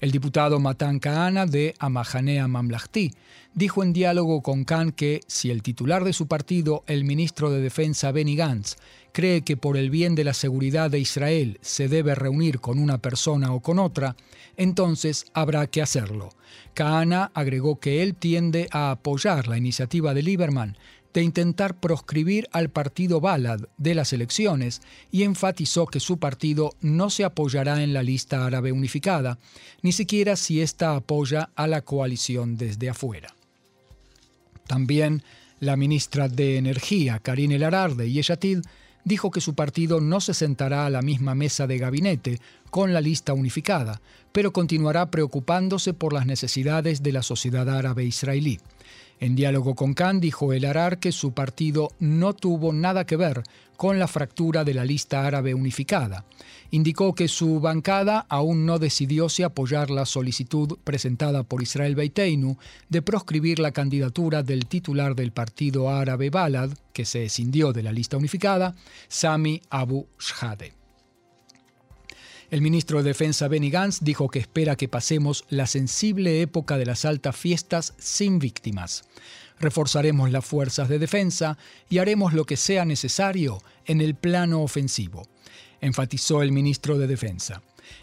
El 0.00 0.12
diputado 0.12 0.60
Matan 0.60 0.98
Kahana 0.98 1.44
de 1.44 1.74
Amahanea 1.78 2.48
Mamlahti 2.48 3.12
dijo 3.52 3.82
en 3.82 3.92
diálogo 3.92 4.40
con 4.40 4.64
Khan 4.64 4.92
que 4.92 5.20
si 5.26 5.50
el 5.50 5.62
titular 5.62 6.04
de 6.04 6.14
su 6.14 6.26
partido, 6.26 6.84
el 6.86 7.04
ministro 7.04 7.50
de 7.50 7.60
Defensa 7.60 8.10
Benny 8.10 8.34
Gantz, 8.34 8.76
cree 9.12 9.42
que 9.42 9.58
por 9.58 9.76
el 9.76 9.90
bien 9.90 10.14
de 10.14 10.24
la 10.24 10.32
seguridad 10.32 10.90
de 10.90 11.00
Israel 11.00 11.58
se 11.60 11.88
debe 11.88 12.14
reunir 12.14 12.60
con 12.60 12.78
una 12.78 12.96
persona 12.96 13.52
o 13.52 13.60
con 13.60 13.78
otra, 13.78 14.16
entonces 14.56 15.26
habrá 15.34 15.66
que 15.66 15.82
hacerlo. 15.82 16.30
Kahana 16.72 17.30
agregó 17.34 17.78
que 17.78 18.02
él 18.02 18.14
tiende 18.14 18.68
a 18.70 18.92
apoyar 18.92 19.48
la 19.48 19.58
iniciativa 19.58 20.14
de 20.14 20.22
Lieberman 20.22 20.78
de 21.12 21.22
intentar 21.22 21.78
proscribir 21.78 22.48
al 22.52 22.70
partido 22.70 23.20
Balad 23.20 23.60
de 23.78 23.94
las 23.94 24.12
elecciones 24.12 24.82
y 25.10 25.24
enfatizó 25.24 25.86
que 25.86 26.00
su 26.00 26.18
partido 26.18 26.74
no 26.80 27.10
se 27.10 27.24
apoyará 27.24 27.82
en 27.82 27.92
la 27.92 28.02
lista 28.02 28.46
árabe 28.46 28.72
unificada, 28.72 29.38
ni 29.82 29.92
siquiera 29.92 30.36
si 30.36 30.60
ésta 30.60 30.94
apoya 30.94 31.50
a 31.56 31.66
la 31.66 31.82
coalición 31.82 32.56
desde 32.56 32.90
afuera. 32.90 33.34
También 34.66 35.24
la 35.58 35.76
ministra 35.76 36.28
de 36.28 36.56
Energía, 36.56 37.18
Karine 37.18 37.58
Larar 37.58 37.96
de 37.96 38.10
Yeshatid, 38.10 38.60
dijo 39.04 39.30
que 39.30 39.40
su 39.40 39.54
partido 39.54 40.00
no 40.00 40.20
se 40.20 40.34
sentará 40.34 40.86
a 40.86 40.90
la 40.90 41.02
misma 41.02 41.34
mesa 41.34 41.66
de 41.66 41.78
gabinete 41.78 42.40
con 42.70 42.92
la 42.92 43.00
lista 43.00 43.32
unificada, 43.32 44.00
pero 44.32 44.52
continuará 44.52 45.10
preocupándose 45.10 45.92
por 45.92 46.12
las 46.12 46.26
necesidades 46.26 47.02
de 47.02 47.12
la 47.12 47.22
sociedad 47.22 47.68
árabe 47.68 48.04
israelí. 48.04 48.60
En 49.20 49.36
diálogo 49.36 49.74
con 49.74 49.92
Khan 49.92 50.18
dijo 50.18 50.54
el 50.54 50.64
Arar 50.64 50.98
que 50.98 51.12
su 51.12 51.32
partido 51.32 51.90
no 52.00 52.32
tuvo 52.32 52.72
nada 52.72 53.04
que 53.04 53.16
ver 53.16 53.42
con 53.76 53.98
la 53.98 54.08
fractura 54.08 54.64
de 54.64 54.72
la 54.72 54.86
lista 54.86 55.26
árabe 55.26 55.52
unificada. 55.52 56.24
Indicó 56.70 57.14
que 57.14 57.28
su 57.28 57.60
bancada 57.60 58.24
aún 58.30 58.64
no 58.64 58.78
decidió 58.78 59.28
si 59.28 59.42
apoyar 59.42 59.90
la 59.90 60.06
solicitud 60.06 60.78
presentada 60.84 61.42
por 61.42 61.62
Israel 61.62 61.94
Beiteinu 61.94 62.56
de 62.88 63.02
proscribir 63.02 63.58
la 63.58 63.72
candidatura 63.72 64.42
del 64.42 64.66
titular 64.66 65.14
del 65.14 65.32
partido 65.32 65.90
árabe 65.90 66.30
Balad, 66.30 66.70
que 66.94 67.04
se 67.04 67.24
escindió 67.24 67.74
de 67.74 67.82
la 67.82 67.92
lista 67.92 68.16
unificada, 68.16 68.74
Sami 69.08 69.60
Abu 69.68 70.06
Shhade. 70.18 70.79
El 72.50 72.62
ministro 72.62 72.98
de 72.98 73.10
Defensa 73.10 73.46
Benny 73.46 73.70
Gantz 73.70 74.00
dijo 74.00 74.28
que 74.28 74.40
espera 74.40 74.74
que 74.74 74.88
pasemos 74.88 75.44
la 75.50 75.68
sensible 75.68 76.42
época 76.42 76.78
de 76.78 76.84
las 76.84 77.04
altas 77.04 77.36
fiestas 77.36 77.94
sin 77.96 78.40
víctimas. 78.40 79.04
Reforzaremos 79.60 80.32
las 80.32 80.44
fuerzas 80.44 80.88
de 80.88 80.98
defensa 80.98 81.58
y 81.88 81.98
haremos 81.98 82.32
lo 82.32 82.46
que 82.46 82.56
sea 82.56 82.84
necesario 82.84 83.62
en 83.86 84.00
el 84.00 84.16
plano 84.16 84.62
ofensivo, 84.62 85.28
enfatizó 85.80 86.42
el 86.42 86.50
ministro 86.50 86.98
de 86.98 87.06
Defensa. 87.06 87.62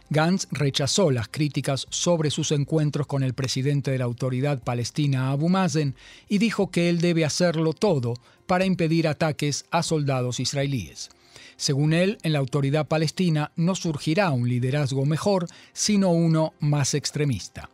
Gantz 0.09 0.47
rechazó 0.51 1.11
las 1.11 1.27
críticas 1.27 1.85
sobre 1.89 2.31
sus 2.31 2.53
encuentros 2.53 3.05
con 3.05 3.23
el 3.23 3.33
presidente 3.33 3.91
de 3.91 3.97
la 3.97 4.05
autoridad 4.05 4.63
palestina 4.63 5.31
Abu 5.31 5.49
Mazen 5.49 5.93
y 6.29 6.37
dijo 6.37 6.71
que 6.71 6.87
él 6.87 7.01
debe 7.01 7.25
hacerlo 7.25 7.73
todo 7.73 8.13
para 8.45 8.65
impedir 8.65 9.09
ataques 9.09 9.65
a 9.71 9.83
soldados 9.83 10.39
israelíes. 10.39 11.09
Según 11.57 11.91
él, 11.93 12.19
en 12.23 12.33
la 12.33 12.39
autoridad 12.39 12.87
palestina 12.87 13.51
no 13.55 13.75
surgirá 13.75 14.29
un 14.29 14.47
liderazgo 14.47 15.05
mejor, 15.05 15.47
sino 15.73 16.11
uno 16.11 16.53
más 16.59 16.93
extremista. 16.93 17.69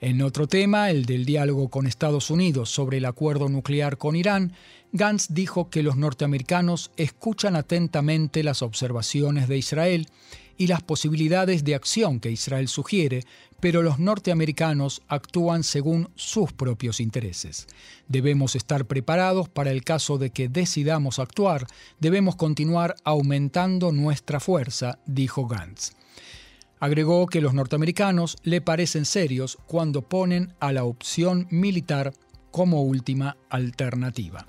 En 0.00 0.22
otro 0.22 0.46
tema, 0.46 0.90
el 0.90 1.04
del 1.04 1.24
diálogo 1.24 1.68
con 1.68 1.86
Estados 1.86 2.30
Unidos 2.30 2.70
sobre 2.70 2.98
el 2.98 3.04
acuerdo 3.04 3.48
nuclear 3.48 3.98
con 3.98 4.16
Irán, 4.16 4.52
Gantz 4.92 5.26
dijo 5.30 5.68
que 5.70 5.82
los 5.82 5.96
norteamericanos 5.96 6.90
escuchan 6.96 7.56
atentamente 7.56 8.42
las 8.42 8.62
observaciones 8.62 9.48
de 9.48 9.58
Israel 9.58 10.08
y 10.58 10.66
las 10.66 10.82
posibilidades 10.82 11.64
de 11.64 11.76
acción 11.76 12.20
que 12.20 12.30
Israel 12.30 12.68
sugiere, 12.68 13.24
pero 13.60 13.80
los 13.80 13.98
norteamericanos 13.98 15.00
actúan 15.08 15.62
según 15.62 16.10
sus 16.16 16.52
propios 16.52 17.00
intereses. 17.00 17.66
Debemos 18.08 18.56
estar 18.56 18.84
preparados 18.84 19.48
para 19.48 19.70
el 19.70 19.84
caso 19.84 20.18
de 20.18 20.30
que 20.30 20.48
decidamos 20.48 21.18
actuar, 21.18 21.66
debemos 22.00 22.36
continuar 22.36 22.96
aumentando 23.04 23.92
nuestra 23.92 24.40
fuerza, 24.40 24.98
dijo 25.06 25.46
Gantz. 25.46 25.92
Agregó 26.80 27.26
que 27.26 27.40
los 27.40 27.54
norteamericanos 27.54 28.36
le 28.42 28.60
parecen 28.60 29.04
serios 29.04 29.58
cuando 29.66 30.02
ponen 30.02 30.54
a 30.60 30.72
la 30.72 30.84
opción 30.84 31.46
militar 31.50 32.12
como 32.50 32.82
última 32.82 33.36
alternativa. 33.48 34.46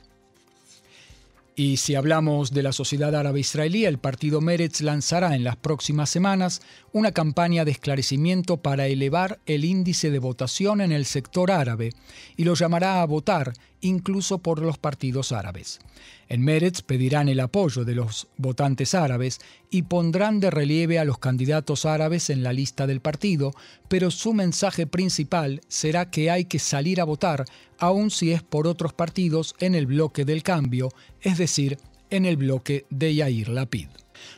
Y 1.60 1.76
si 1.76 1.96
hablamos 1.96 2.54
de 2.54 2.64
la 2.64 2.72
sociedad 2.72 3.14
árabe 3.14 3.42
israelí, 3.42 3.84
el 3.84 3.98
partido 3.98 4.40
Meretz 4.40 4.80
lanzará 4.80 5.36
en 5.36 5.44
las 5.44 5.58
próximas 5.58 6.10
semanas 6.10 6.62
una 6.94 7.12
campaña 7.12 7.66
de 7.66 7.72
esclarecimiento 7.72 8.56
para 8.56 8.88
elevar 8.88 9.40
el 9.46 9.66
índice 9.66 10.10
de 10.10 10.20
votación 10.20 10.80
en 10.80 10.94
el 10.94 11.04
sector 11.04 11.52
árabe 11.52 11.92
y 12.38 12.46
lo 12.46 12.54
llamará 12.54 13.02
a 13.02 13.06
votar 13.06 13.52
incluso 13.82 14.40
por 14.40 14.62
los 14.62 14.78
partidos 14.78 15.32
árabes. 15.32 15.80
En 16.28 16.44
Meretz 16.44 16.82
pedirán 16.82 17.30
el 17.30 17.40
apoyo 17.40 17.86
de 17.86 17.96
los 17.96 18.28
votantes 18.38 18.94
árabes 18.94 19.40
y 19.70 19.84
pondrán 19.84 20.40
de 20.40 20.52
relieve 20.52 21.00
a 21.00 21.06
los 21.06 21.18
candidatos 21.18 21.86
árabes 21.86 22.30
en 22.30 22.44
la 22.44 22.54
lista 22.54 22.88
del 22.88 23.02
partido, 23.02 23.52
pero 23.88 24.12
su 24.12 24.34
mensaje 24.34 24.86
principal 24.88 25.62
será 25.68 26.10
que 26.12 26.30
hay 26.30 26.46
que 26.46 26.60
salir 26.60 27.02
a 27.02 27.06
votar, 27.06 27.46
aun 27.78 28.12
si 28.12 28.32
es 28.32 28.44
por 28.44 28.68
otros 28.68 28.94
partidos 28.94 29.56
en 29.60 29.76
el 29.76 29.86
bloque 29.86 30.26
del 30.26 30.44
cambio, 30.44 30.90
es 31.22 31.38
decir, 31.38 31.78
en 32.10 32.26
el 32.26 32.38
bloque 32.38 32.86
de 32.90 33.16
Yair 33.16 33.50
Lapid. 33.50 33.88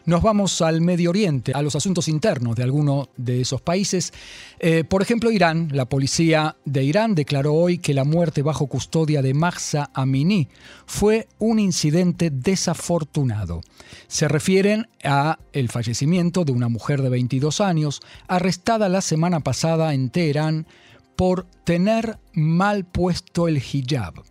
Nos 0.05 0.21
vamos 0.21 0.61
al 0.61 0.81
Medio 0.81 1.09
Oriente, 1.09 1.51
a 1.53 1.61
los 1.61 1.75
asuntos 1.75 2.07
internos 2.07 2.55
de 2.55 2.63
alguno 2.63 3.09
de 3.17 3.41
esos 3.41 3.61
países. 3.61 4.13
Eh, 4.59 4.83
por 4.83 5.01
ejemplo, 5.01 5.31
Irán. 5.31 5.69
La 5.71 5.85
policía 5.85 6.57
de 6.65 6.83
Irán 6.83 7.15
declaró 7.15 7.53
hoy 7.53 7.77
que 7.77 7.93
la 7.93 8.03
muerte 8.03 8.41
bajo 8.41 8.67
custodia 8.67 9.21
de 9.21 9.33
Mahsa 9.33 9.89
Amini 9.93 10.47
fue 10.85 11.27
un 11.39 11.59
incidente 11.59 12.29
desafortunado. 12.31 13.61
Se 14.07 14.27
refieren 14.27 14.87
a 15.03 15.39
el 15.53 15.69
fallecimiento 15.69 16.45
de 16.45 16.51
una 16.51 16.69
mujer 16.69 17.01
de 17.01 17.09
22 17.09 17.61
años 17.61 18.01
arrestada 18.27 18.89
la 18.89 19.01
semana 19.01 19.41
pasada 19.41 19.93
en 19.93 20.09
Teherán 20.09 20.67
por 21.15 21.45
tener 21.63 22.17
mal 22.33 22.85
puesto 22.85 23.47
el 23.47 23.57
hijab 23.57 24.30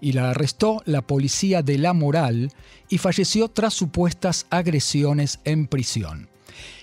y 0.00 0.12
la 0.12 0.30
arrestó 0.30 0.82
la 0.84 1.02
policía 1.02 1.62
de 1.62 1.78
la 1.78 1.92
moral 1.92 2.52
y 2.88 2.98
falleció 2.98 3.48
tras 3.48 3.74
supuestas 3.74 4.46
agresiones 4.50 5.40
en 5.44 5.66
prisión. 5.66 6.28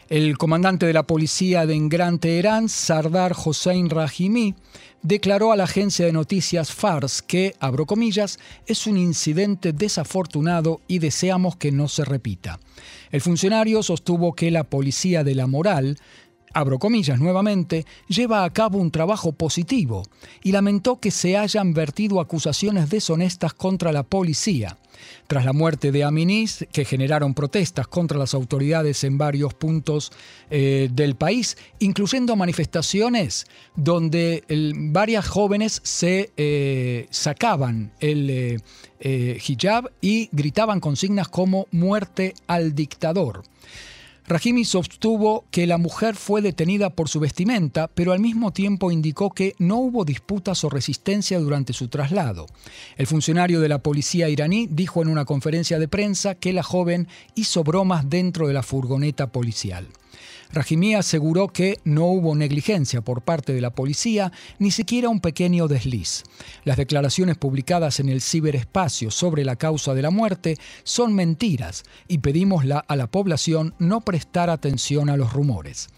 El 0.10 0.38
comandante 0.38 0.86
de 0.86 0.94
la 0.94 1.04
policía 1.04 1.66
de 1.66 1.78
Gran 1.90 2.20
Teherán, 2.20 2.70
Sardar 2.70 3.34
Hossein 3.34 3.90
Rahimi, 3.90 4.56
declaró 5.02 5.52
a 5.52 5.58
la 5.58 5.66
agencia 5.66 6.06
de 6.06 6.14
noticias 6.14 6.72
Fars 6.72 7.22
que, 7.22 7.56
abro 7.60 7.86
comillas, 7.86 8.40
es 8.66 8.88
un 8.88 8.98
incidente 8.98 9.74
desafortunado 9.74 10.80
y 10.88 11.00
deseamos 11.00 11.58
que 11.58 11.74
no 11.74 11.90
se 11.90 12.06
repita. 12.06 12.60
El 13.12 13.20
funcionario 13.20 13.84
sostuvo 13.84 14.34
que 14.34 14.50
la 14.50 14.64
policía 14.64 15.26
de 15.26 15.36
la 15.36 15.46
moral 15.46 15.98
abro 16.54 16.80
comillas 16.80 17.20
nuevamente, 17.20 17.86
lleva 18.08 18.44
a 18.44 18.50
cabo 18.52 18.80
un 18.80 18.92
trabajo 18.92 19.32
positivo 19.32 20.04
y 20.44 20.52
lamentó 20.52 21.00
que 21.00 21.12
se 21.12 21.38
hayan 21.38 21.74
vertido 21.74 22.20
acusaciones 22.20 22.90
deshonestas 22.90 23.54
contra 23.54 23.92
la 23.92 24.04
policía. 24.04 24.78
Tras 25.28 25.46
la 25.46 25.54
muerte 25.54 25.92
de 25.92 26.04
Aminis, 26.04 26.66
que 26.72 26.86
generaron 26.86 27.34
protestas 27.34 27.88
contra 27.88 28.18
las 28.18 28.34
autoridades 28.34 29.04
en 29.04 29.18
varios 29.18 29.54
puntos 29.54 30.12
eh, 30.50 30.90
del 30.92 31.16
país, 31.16 31.58
incluyendo 31.80 32.36
manifestaciones 32.36 33.46
donde 33.76 34.44
varias 34.92 35.28
jóvenes 35.28 35.82
se 35.84 36.32
eh, 36.38 37.08
sacaban 37.12 37.92
el 38.00 38.62
eh, 39.00 39.40
hijab 39.48 39.92
y 40.02 40.30
gritaban 40.32 40.80
consignas 40.80 41.28
como 41.28 41.68
muerte 41.72 42.34
al 42.48 42.74
dictador. 42.74 43.44
Rahimi 44.30 44.66
sostuvo 44.66 45.46
que 45.52 45.66
la 45.68 45.78
mujer 45.78 46.18
fue 46.18 46.42
detenida 46.42 46.90
por 46.90 47.08
su 47.08 47.22
vestimenta, 47.22 47.88
pero 47.88 48.12
al 48.12 48.20
mismo 48.20 48.52
tiempo 48.52 48.92
indicó 48.92 49.30
que 49.30 49.56
no 49.58 49.78
hubo 49.78 50.04
disputas 50.04 50.66
o 50.66 50.70
resistencia 50.70 51.40
durante 51.40 51.72
su 51.72 51.88
traslado. 51.88 52.46
El 52.98 53.08
funcionario 53.08 53.62
de 53.62 53.70
la 53.70 53.82
policía 53.82 54.28
iraní 54.28 54.68
dijo 54.70 55.02
en 55.02 55.08
una 55.08 55.24
conferencia 55.24 55.80
de 55.80 55.88
prensa 55.88 56.36
que 56.36 56.52
la 56.52 56.62
joven 56.62 57.08
hizo 57.36 57.64
bromas 57.64 58.10
dentro 58.10 58.50
de 58.50 58.54
la 58.54 58.64
furgoneta 58.64 59.28
policial. 59.28 59.88
Rahimi 60.52 60.96
aseguró 60.96 61.48
que 61.50 61.80
no 61.84 62.06
hubo 62.06 62.36
negligencia 62.36 63.02
por 63.02 63.22
parte 63.22 63.54
de 63.54 63.62
la 63.62 63.72
policía, 63.72 64.32
ni 64.60 64.72
siquiera 64.72 65.10
un 65.10 65.20
pequeño 65.20 65.68
desliz. 65.68 66.24
Las 66.64 66.78
declaraciones 66.78 67.38
publicadas 67.38 68.00
en 68.00 68.10
el 68.10 68.22
ciberespacio 68.22 69.12
sobre 69.12 69.46
la 69.46 69.56
causa 69.56 69.94
de 69.94 70.02
la 70.02 70.10
muerte 70.10 70.58
son 70.84 71.14
mentiras 71.14 71.84
y 72.08 72.20
pedimos 72.20 72.64
a 72.88 72.96
la 72.96 73.08
población 73.08 73.74
no 73.80 74.02
prestar 74.02 74.50
atención 74.50 75.10
a 75.10 75.18
los 75.18 75.34
rumores. 75.34 75.90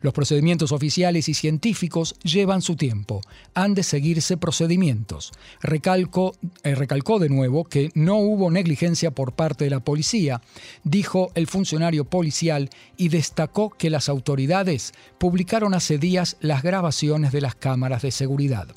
Los 0.00 0.14
procedimientos 0.14 0.72
oficiales 0.72 1.28
y 1.28 1.34
científicos 1.34 2.14
llevan 2.22 2.62
su 2.62 2.76
tiempo. 2.76 3.20
Han 3.54 3.74
de 3.74 3.82
seguirse 3.82 4.36
procedimientos. 4.36 5.32
Recalco, 5.60 6.36
eh, 6.62 6.74
recalcó 6.74 7.18
de 7.18 7.28
nuevo 7.28 7.64
que 7.64 7.90
no 7.94 8.16
hubo 8.16 8.50
negligencia 8.50 9.10
por 9.10 9.32
parte 9.32 9.64
de 9.64 9.70
la 9.70 9.80
policía, 9.80 10.40
dijo 10.84 11.30
el 11.34 11.46
funcionario 11.46 12.04
policial 12.04 12.70
y 12.96 13.08
destacó 13.08 13.70
que 13.70 13.90
las 13.98 14.08
autoridades 14.08 14.92
publicaron 15.18 15.74
hace 15.74 15.98
días 15.98 16.36
las 16.38 16.62
grabaciones 16.62 17.32
de 17.32 17.40
las 17.40 17.56
cámaras 17.56 18.02
de 18.02 18.12
seguridad. 18.12 18.68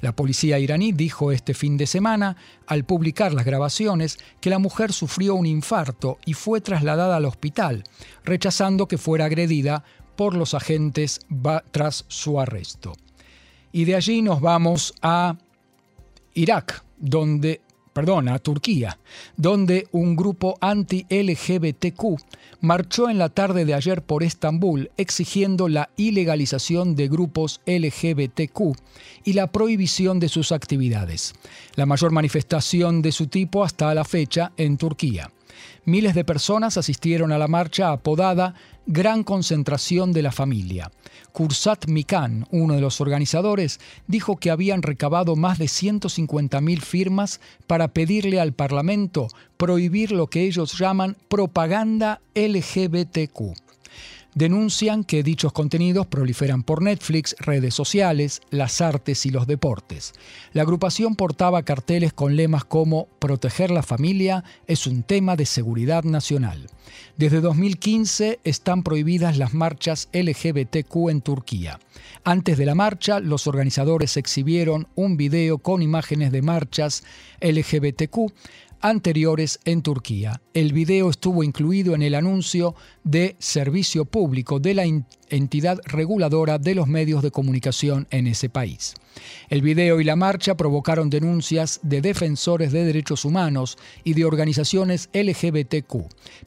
La 0.00 0.16
policía 0.16 0.58
iraní 0.58 0.90
dijo 0.90 1.30
este 1.30 1.54
fin 1.54 1.76
de 1.76 1.86
semana, 1.86 2.36
al 2.66 2.84
publicar 2.84 3.32
las 3.32 3.44
grabaciones, 3.44 4.18
que 4.40 4.50
la 4.50 4.58
mujer 4.58 4.92
sufrió 4.92 5.36
un 5.36 5.46
infarto 5.46 6.18
y 6.26 6.32
fue 6.32 6.60
trasladada 6.60 7.16
al 7.16 7.26
hospital, 7.26 7.84
rechazando 8.24 8.88
que 8.88 8.98
fuera 8.98 9.26
agredida 9.26 9.84
por 10.16 10.34
los 10.34 10.52
agentes 10.52 11.20
tras 11.70 12.04
su 12.08 12.40
arresto. 12.40 12.92
Y 13.70 13.84
de 13.84 13.94
allí 13.94 14.20
nos 14.20 14.40
vamos 14.40 14.94
a 15.00 15.36
Irak, 16.34 16.82
donde, 16.98 17.60
perdón, 17.96 18.28
a 18.28 18.38
Turquía, 18.38 18.98
donde 19.38 19.88
un 19.90 20.16
grupo 20.16 20.58
anti-LGBTQ 20.60 22.20
marchó 22.60 23.08
en 23.08 23.16
la 23.16 23.30
tarde 23.30 23.64
de 23.64 23.72
ayer 23.72 24.02
por 24.02 24.22
Estambul 24.22 24.90
exigiendo 24.98 25.66
la 25.66 25.88
ilegalización 25.96 26.94
de 26.94 27.08
grupos 27.08 27.62
LGBTQ 27.64 28.76
y 29.24 29.32
la 29.32 29.46
prohibición 29.46 30.20
de 30.20 30.28
sus 30.28 30.52
actividades, 30.52 31.32
la 31.74 31.86
mayor 31.86 32.12
manifestación 32.12 33.00
de 33.00 33.12
su 33.12 33.28
tipo 33.28 33.64
hasta 33.64 33.94
la 33.94 34.04
fecha 34.04 34.52
en 34.58 34.76
Turquía. 34.76 35.30
Miles 35.86 36.14
de 36.14 36.24
personas 36.24 36.76
asistieron 36.76 37.32
a 37.32 37.38
la 37.38 37.48
marcha 37.48 37.92
apodada 37.92 38.56
Gran 38.88 39.24
Concentración 39.24 40.12
de 40.12 40.22
la 40.22 40.30
Familia. 40.30 40.92
Kursat 41.32 41.88
Mikan, 41.88 42.46
uno 42.52 42.74
de 42.74 42.80
los 42.80 43.00
organizadores, 43.00 43.80
dijo 44.06 44.36
que 44.36 44.50
habían 44.50 44.82
recabado 44.82 45.34
más 45.34 45.58
de 45.58 45.64
150.000 45.64 46.80
firmas 46.80 47.40
para 47.66 47.88
pedirle 47.88 48.40
al 48.40 48.52
Parlamento 48.52 49.26
prohibir 49.56 50.12
lo 50.12 50.28
que 50.28 50.42
ellos 50.42 50.78
llaman 50.78 51.16
propaganda 51.28 52.20
LGBTQ 52.36 53.65
denuncian 54.36 55.02
que 55.02 55.22
dichos 55.22 55.52
contenidos 55.52 56.06
proliferan 56.06 56.62
por 56.62 56.82
Netflix, 56.82 57.34
redes 57.40 57.74
sociales, 57.74 58.42
las 58.50 58.82
artes 58.82 59.24
y 59.24 59.30
los 59.30 59.46
deportes. 59.46 60.12
La 60.52 60.62
agrupación 60.62 61.16
portaba 61.16 61.62
carteles 61.62 62.12
con 62.12 62.36
lemas 62.36 62.64
como 62.64 63.08
Proteger 63.18 63.70
la 63.70 63.82
familia 63.82 64.44
es 64.66 64.86
un 64.86 65.02
tema 65.02 65.36
de 65.36 65.46
seguridad 65.46 66.04
nacional. 66.04 66.66
Desde 67.16 67.40
2015 67.40 68.40
están 68.44 68.82
prohibidas 68.82 69.38
las 69.38 69.54
marchas 69.54 70.10
LGBTQ 70.12 71.08
en 71.08 71.22
Turquía. 71.22 71.80
Antes 72.22 72.58
de 72.58 72.66
la 72.66 72.74
marcha, 72.74 73.20
los 73.20 73.46
organizadores 73.46 74.18
exhibieron 74.18 74.86
un 74.96 75.16
video 75.16 75.58
con 75.58 75.80
imágenes 75.80 76.30
de 76.30 76.42
marchas 76.42 77.04
LGBTQ 77.40 78.32
anteriores 78.80 79.60
en 79.64 79.82
Turquía. 79.82 80.40
El 80.54 80.72
video 80.72 81.10
estuvo 81.10 81.42
incluido 81.42 81.94
en 81.94 82.02
el 82.02 82.14
anuncio 82.14 82.74
de 83.04 83.36
servicio 83.38 84.04
público 84.04 84.60
de 84.60 84.74
la 84.74 84.84
entidad 85.28 85.80
reguladora 85.84 86.58
de 86.58 86.74
los 86.74 86.86
medios 86.86 87.22
de 87.22 87.30
comunicación 87.30 88.06
en 88.10 88.26
ese 88.26 88.48
país. 88.48 88.94
El 89.48 89.62
video 89.62 90.00
y 90.00 90.04
la 90.04 90.16
marcha 90.16 90.56
provocaron 90.56 91.10
denuncias 91.10 91.80
de 91.82 92.00
defensores 92.00 92.72
de 92.72 92.84
derechos 92.84 93.24
humanos 93.24 93.78
y 94.04 94.14
de 94.14 94.24
organizaciones 94.24 95.08
LGBTQ. 95.12 95.94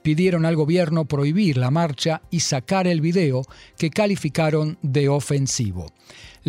Pidieron 0.02 0.46
al 0.46 0.56
gobierno 0.56 1.06
prohibir 1.06 1.58
la 1.58 1.72
marcha 1.72 2.22
y 2.30 2.42
sacar 2.42 2.88
el 2.88 3.02
video 3.02 3.42
que 3.78 3.90
calificaron 3.90 4.78
de 4.82 5.10
ofensivo. 5.10 5.92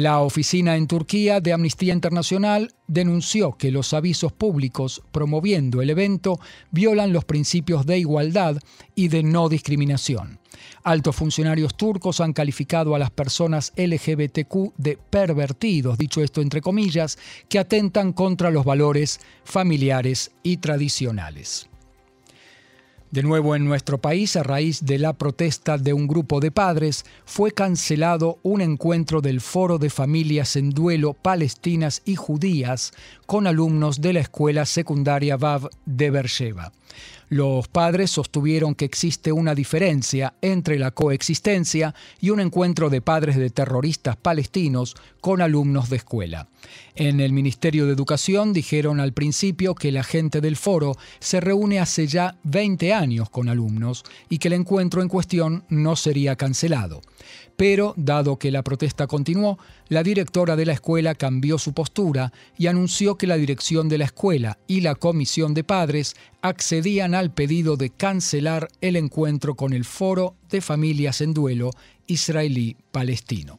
La 0.01 0.21
oficina 0.21 0.77
en 0.77 0.87
Turquía 0.87 1.43
de 1.43 1.53
Amnistía 1.53 1.93
Internacional 1.93 2.73
denunció 2.87 3.59
que 3.59 3.71
los 3.71 3.93
avisos 3.93 4.33
públicos 4.33 5.03
promoviendo 5.13 5.83
el 5.83 5.91
evento 5.91 6.41
violan 6.71 7.13
los 7.13 7.27
principios 7.27 7.85
de 7.85 7.99
igualdad 7.99 8.57
y 8.95 9.09
de 9.09 9.23
no 9.23 9.51
discriminación. 9.51 10.39
Altos 10.85 11.17
funcionarios 11.17 11.77
turcos 11.77 12.23
han 12.23 12.33
calificado 12.33 12.95
a 12.95 12.99
las 12.99 13.11
personas 13.11 13.75
LGBTQ 13.77 14.73
de 14.79 14.97
pervertidos, 14.97 15.99
dicho 15.99 16.23
esto 16.23 16.41
entre 16.41 16.63
comillas, 16.63 17.19
que 17.51 17.59
atentan 17.59 18.15
contra 18.15 18.51
los 18.51 18.65
valores 18.65 19.21
familiares 19.45 20.31
y 20.43 20.57
tradicionales. 20.57 21.70
De 23.11 23.25
nuevo 23.25 23.57
en 23.57 23.65
nuestro 23.65 23.99
país, 23.99 24.37
a 24.37 24.45
raíz 24.45 24.85
de 24.85 24.97
la 24.97 25.15
protesta 25.15 25.79
de 25.79 25.93
un 25.93 26.07
grupo 26.07 26.39
de 26.39 26.53
padres, 26.53 27.05
fue 27.25 27.51
cancelado 27.51 28.39
un 28.45 28.61
encuentro 28.61 29.21
del 29.21 29.41
Foro 29.41 29.79
de 29.79 29.91
Familias 29.91 30.55
en 30.55 30.71
Duelo 30.71 31.15
Palestinas 31.15 32.03
y 32.05 32.15
Judías 32.15 32.93
con 33.27 33.49
alumnos 33.49 34.01
de 34.01 34.13
la 34.13 34.21
escuela 34.21 34.65
secundaria 34.65 35.37
VAV 35.37 35.71
de 35.87 36.11
Beersheba. 36.11 36.73
Los 37.31 37.69
padres 37.69 38.11
sostuvieron 38.11 38.75
que 38.75 38.85
existe 38.85 39.31
una 39.31 39.55
diferencia 39.55 40.35
entre 40.43 40.81
la 40.81 40.91
coexistencia 40.91 41.95
y 42.21 42.31
un 42.31 42.41
encuentro 42.41 42.91
de 42.91 43.03
padres 43.03 43.37
de 43.37 43.51
terroristas 43.51 44.17
palestinos 44.17 44.97
con 45.21 45.41
alumnos 45.41 45.91
de 45.91 45.99
escuela. 45.99 46.49
En 46.97 47.21
el 47.21 47.33
Ministerio 47.33 47.87
de 47.87 47.93
Educación 47.93 48.53
dijeron 48.53 48.99
al 48.99 49.13
principio 49.13 49.77
que 49.77 49.93
la 49.93 50.03
gente 50.03 50.41
del 50.41 50.57
foro 50.57 50.97
se 51.21 51.41
reúne 51.41 51.79
hace 51.79 52.09
ya 52.09 52.37
20 52.43 52.93
años 52.93 53.31
con 53.31 53.49
alumnos 53.49 54.03
y 54.29 54.39
que 54.39 54.49
el 54.49 54.55
encuentro 54.55 55.01
en 55.01 55.09
cuestión 55.09 55.63
no 55.69 55.95
sería 55.95 56.35
cancelado. 56.35 57.01
Pero, 57.55 57.95
dado 57.97 58.39
que 58.39 58.51
la 58.51 58.63
protesta 58.63 59.07
continuó, 59.07 59.59
la 59.91 60.05
directora 60.05 60.55
de 60.55 60.65
la 60.65 60.73
escuela 60.73 61.17
cambió 61.17 61.59
su 61.59 61.75
postura 61.75 62.33
y 62.57 62.69
anunció 62.69 63.19
que 63.19 63.27
la 63.27 63.37
dirección 63.37 63.89
de 63.89 63.99
la 63.99 64.05
escuela 64.05 64.59
y 64.69 64.83
la 64.83 64.95
comisión 64.95 65.53
de 65.53 65.65
padres 65.65 66.15
accedían 66.43 67.13
al 67.13 67.35
pedido 67.35 67.77
de 67.77 67.91
cancelar 67.91 68.69
el 68.81 68.95
encuentro 68.95 69.57
con 69.57 69.73
el 69.73 69.85
Foro 69.85 70.37
de 70.49 70.61
Familias 70.61 71.21
en 71.21 71.35
Duelo 71.35 71.71
israelí-palestino. 72.07 73.59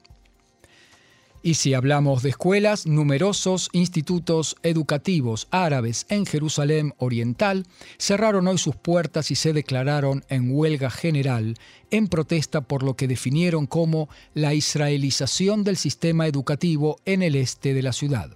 Y 1.43 1.56
si 1.56 1.73
hablamos 1.73 2.21
de 2.21 2.30
escuelas, 2.30 2.86
numerosos 2.86 3.69
institutos 3.73 4.56
educativos 4.62 5.47
árabes 5.49 6.06
en 6.10 6.27
Jerusalén 6.27 6.93
Oriental 6.99 7.65
cerraron 7.97 8.47
hoy 8.47 8.60
sus 8.60 8.75
puertas 8.75 9.32
y 9.32 9.36
se 9.36 9.51
declararon 9.51 10.23
en 10.30 10.51
huelga 10.51 10.91
general 10.91 11.56
en 11.89 12.08
protesta 12.08 12.62
por 12.62 12.84
lo 12.84 12.95
que 12.95 13.08
definieron 13.08 13.65
como 13.65 14.08
la 14.36 14.54
israelización 14.54 15.63
del 15.63 15.77
sistema 15.77 16.27
educativo 16.27 16.99
en 17.06 17.23
el 17.23 17.36
este 17.36 17.73
de 17.73 17.82
la 17.82 17.93
ciudad. 17.93 18.32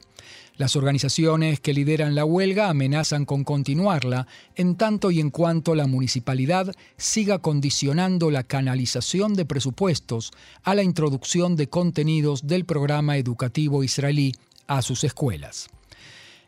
Las 0.57 0.77
organizaciones 0.77 1.59
que 1.59 1.73
lideran 1.73 2.15
la 2.15 2.23
huelga 2.23 2.69
amenazan 2.69 3.25
con 3.25 3.43
continuarla 3.43 4.25
en 4.55 4.75
tanto 4.75 5.11
y 5.11 5.19
en 5.19 5.29
cuanto 5.29 5.75
la 5.75 5.85
municipalidad 5.85 6.73
siga 6.95 7.39
condicionando 7.39 8.31
la 8.31 8.43
canalización 8.43 9.33
de 9.33 9.43
presupuestos 9.43 10.31
a 10.63 10.73
la 10.73 10.83
introducción 10.83 11.57
de 11.57 11.67
contenidos 11.67 12.47
del 12.47 12.63
programa 12.63 13.17
educativo 13.17 13.83
israelí 13.83 14.31
a 14.65 14.81
sus 14.81 15.03
escuelas. 15.03 15.67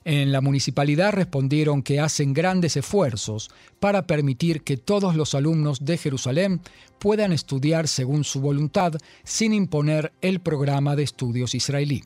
En 0.05 0.31
la 0.31 0.39
municipalidad 0.39 1.11
respondieron 1.11 1.83
que 1.83 1.99
hacen 1.99 2.33
grandes 2.33 2.77
esfuerzos 2.77 3.49
para 3.81 4.07
permitir 4.07 4.61
que 4.61 4.77
todos 4.77 5.17
los 5.17 5.35
alumnos 5.35 5.83
de 5.83 5.97
Jerusalén 5.97 6.61
puedan 6.97 7.33
estudiar 7.33 7.89
según 7.89 8.23
su 8.23 8.39
voluntad 8.39 8.93
sin 9.25 9.53
imponer 9.53 10.13
el 10.21 10.39
programa 10.39 10.95
de 10.95 11.03
estudios 11.03 11.53
israelí. 11.55 12.05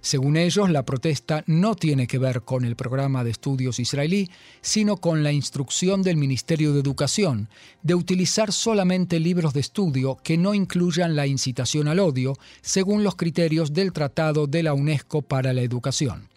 Según 0.00 0.36
ellos, 0.36 0.70
la 0.70 0.84
protesta 0.84 1.44
no 1.46 1.74
tiene 1.74 2.06
que 2.06 2.18
ver 2.18 2.42
con 2.42 2.64
el 2.64 2.76
programa 2.76 3.24
de 3.24 3.30
estudios 3.30 3.78
israelí, 3.78 4.30
sino 4.60 4.96
con 4.96 5.22
la 5.22 5.32
instrucción 5.32 6.02
del 6.02 6.16
Ministerio 6.16 6.72
de 6.72 6.80
Educación 6.80 7.48
de 7.82 7.94
utilizar 7.94 8.52
solamente 8.52 9.20
libros 9.20 9.54
de 9.54 9.60
estudio 9.60 10.18
que 10.22 10.36
no 10.36 10.54
incluyan 10.54 11.16
la 11.16 11.26
incitación 11.26 11.88
al 11.88 11.98
odio, 11.98 12.34
según 12.60 13.04
los 13.04 13.16
criterios 13.16 13.72
del 13.72 13.92
Tratado 13.92 14.46
de 14.46 14.62
la 14.62 14.74
UNESCO 14.74 15.22
para 15.22 15.52
la 15.52 15.62
Educación. 15.62 16.28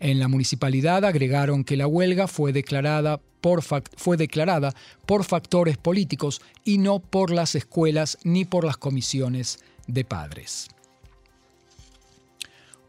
En 0.00 0.18
la 0.18 0.26
municipalidad 0.26 1.04
agregaron 1.04 1.62
que 1.62 1.76
la 1.76 1.86
huelga 1.86 2.26
fue 2.26 2.52
declarada 2.52 3.20
por, 3.40 3.62
factores 3.62 5.76
políticos 5.76 6.40
y 6.64 6.78
no 6.78 6.98
por 6.98 7.30
las 7.30 7.54
escuelas 7.54 8.18
ni 8.24 8.44
por 8.44 8.64
las 8.64 8.76
comisiones 8.76 9.60
de 9.86 10.04
padres. 10.04 10.68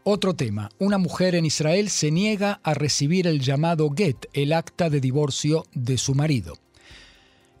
Otro 0.06 0.34
tema, 0.34 0.68
una 0.78 0.98
mujer 0.98 1.34
en 1.34 1.46
Israel 1.46 1.88
se 1.88 2.10
niega 2.10 2.60
a 2.62 2.74
recibir 2.74 3.26
el 3.26 3.40
llamado 3.40 3.88
get, 3.88 4.26
el 4.34 4.52
acta 4.52 4.90
de 4.90 5.00
divorcio 5.00 5.64
de 5.72 5.96
su 5.96 6.14
marido. 6.14 6.58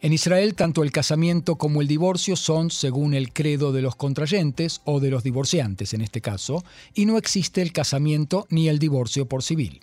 En 0.02 0.12
Israel, 0.12 0.54
tanto 0.54 0.82
el 0.82 0.92
casamiento 0.92 1.56
como 1.56 1.80
el 1.80 1.88
divorcio 1.88 2.36
son 2.36 2.70
según 2.70 3.14
el 3.14 3.32
credo 3.32 3.72
de 3.72 3.80
los 3.80 3.96
contrayentes 3.96 4.82
o 4.84 5.00
de 5.00 5.08
los 5.08 5.22
divorciantes 5.22 5.94
en 5.94 6.02
este 6.02 6.20
caso, 6.20 6.62
y 6.92 7.06
no 7.06 7.16
existe 7.16 7.62
el 7.62 7.72
casamiento 7.72 8.46
ni 8.50 8.68
el 8.68 8.78
divorcio 8.78 9.26
por 9.26 9.42
civil. 9.42 9.80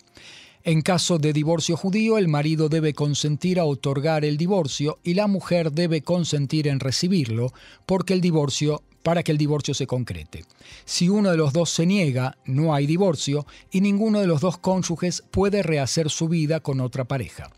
En 0.64 0.84
caso 0.84 1.18
de 1.18 1.34
divorcio 1.34 1.76
judío, 1.76 2.20
el 2.20 2.28
marido 2.28 2.70
debe 2.70 2.94
consentir 2.94 3.60
a 3.60 3.66
otorgar 3.66 4.24
el 4.24 4.38
divorcio 4.38 5.00
y 5.04 5.16
la 5.16 5.26
mujer 5.26 5.72
debe 5.72 6.04
consentir 6.04 6.68
en 6.68 6.80
recibirlo, 6.80 7.52
porque 7.88 8.14
el 8.14 8.22
divorcio 8.22 8.84
para 9.04 9.24
que 9.24 9.32
el 9.32 9.38
divorcio 9.38 9.74
se 9.74 9.88
concrete. 9.88 10.46
Si 10.86 11.10
uno 11.10 11.32
de 11.32 11.38
los 11.38 11.54
dos 11.54 11.70
se 11.70 11.86
niega, 11.86 12.38
no 12.46 12.74
hay 12.74 12.86
divorcio 12.86 13.46
y 13.72 13.82
ninguno 13.82 14.20
de 14.20 14.28
los 14.28 14.42
dos 14.42 14.58
cónyuges 14.58 15.24
puede 15.32 15.64
rehacer 15.64 16.10
su 16.10 16.28
vida 16.28 16.60
con 16.60 16.82
otra 16.82 17.06
pareja. 17.06 17.50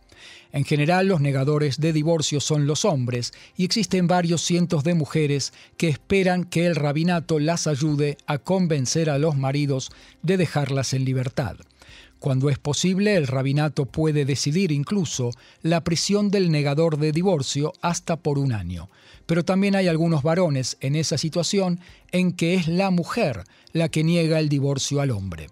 En 0.52 0.66
general, 0.66 1.08
los 1.08 1.20
negadores 1.20 1.80
de 1.80 1.94
divorcio 1.94 2.40
son 2.40 2.68
los 2.68 2.86
hombres 2.86 3.34
y 3.58 3.66
existen 3.66 4.08
varios 4.08 4.42
cientos 4.42 4.84
de 4.84 4.94
mujeres 4.94 5.52
que 5.78 5.90
esperan 5.90 6.44
que 6.44 6.68
el 6.68 6.76
rabinato 6.76 7.40
las 7.40 7.66
ayude 7.66 8.18
a 8.28 8.38
convencer 8.38 9.10
a 9.10 9.18
los 9.18 9.36
maridos 9.36 9.92
de 10.22 10.38
dejarlas 10.38 10.94
en 10.94 11.06
libertad. 11.06 11.58
Cuando 12.20 12.50
es 12.50 12.58
posible, 12.58 13.16
el 13.16 13.28
rabinato 13.28 13.86
puede 13.86 14.24
decidir 14.24 14.72
incluso 14.72 15.32
la 15.62 15.84
prisión 15.84 16.30
del 16.30 16.52
negador 16.52 16.98
de 16.98 17.12
divorcio 17.12 17.74
hasta 17.82 18.16
por 18.16 18.38
un 18.38 18.54
año. 18.54 18.90
Pero 19.26 19.46
también 19.46 19.76
hay 19.76 19.88
algunos 19.88 20.24
varones 20.24 20.78
en 20.82 20.96
esa 20.96 21.18
situación 21.18 21.80
en 22.12 22.34
que 22.34 22.56
es 22.56 22.68
la 22.68 22.92
mujer 22.92 23.44
la 23.72 23.90
que 23.90 24.04
niega 24.04 24.40
el 24.40 24.50
divorcio 24.50 25.02
al 25.02 25.12
hombre. 25.12 25.48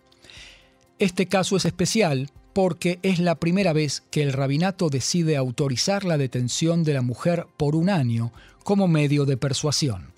Este 0.99 1.25
caso 1.25 1.55
es 1.55 1.65
especial 1.65 2.29
porque 2.53 2.99
es 3.01 3.19
la 3.19 3.35
primera 3.35 3.73
vez 3.73 4.03
que 4.11 4.21
el 4.21 4.33
rabinato 4.33 4.89
decide 4.89 5.37
autorizar 5.37 6.03
la 6.03 6.17
detención 6.17 6.83
de 6.83 6.93
la 6.93 7.01
mujer 7.01 7.47
por 7.57 7.75
un 7.75 7.89
año 7.89 8.31
como 8.63 8.87
medio 8.87 9.25
de 9.25 9.37
persuasión. 9.37 10.11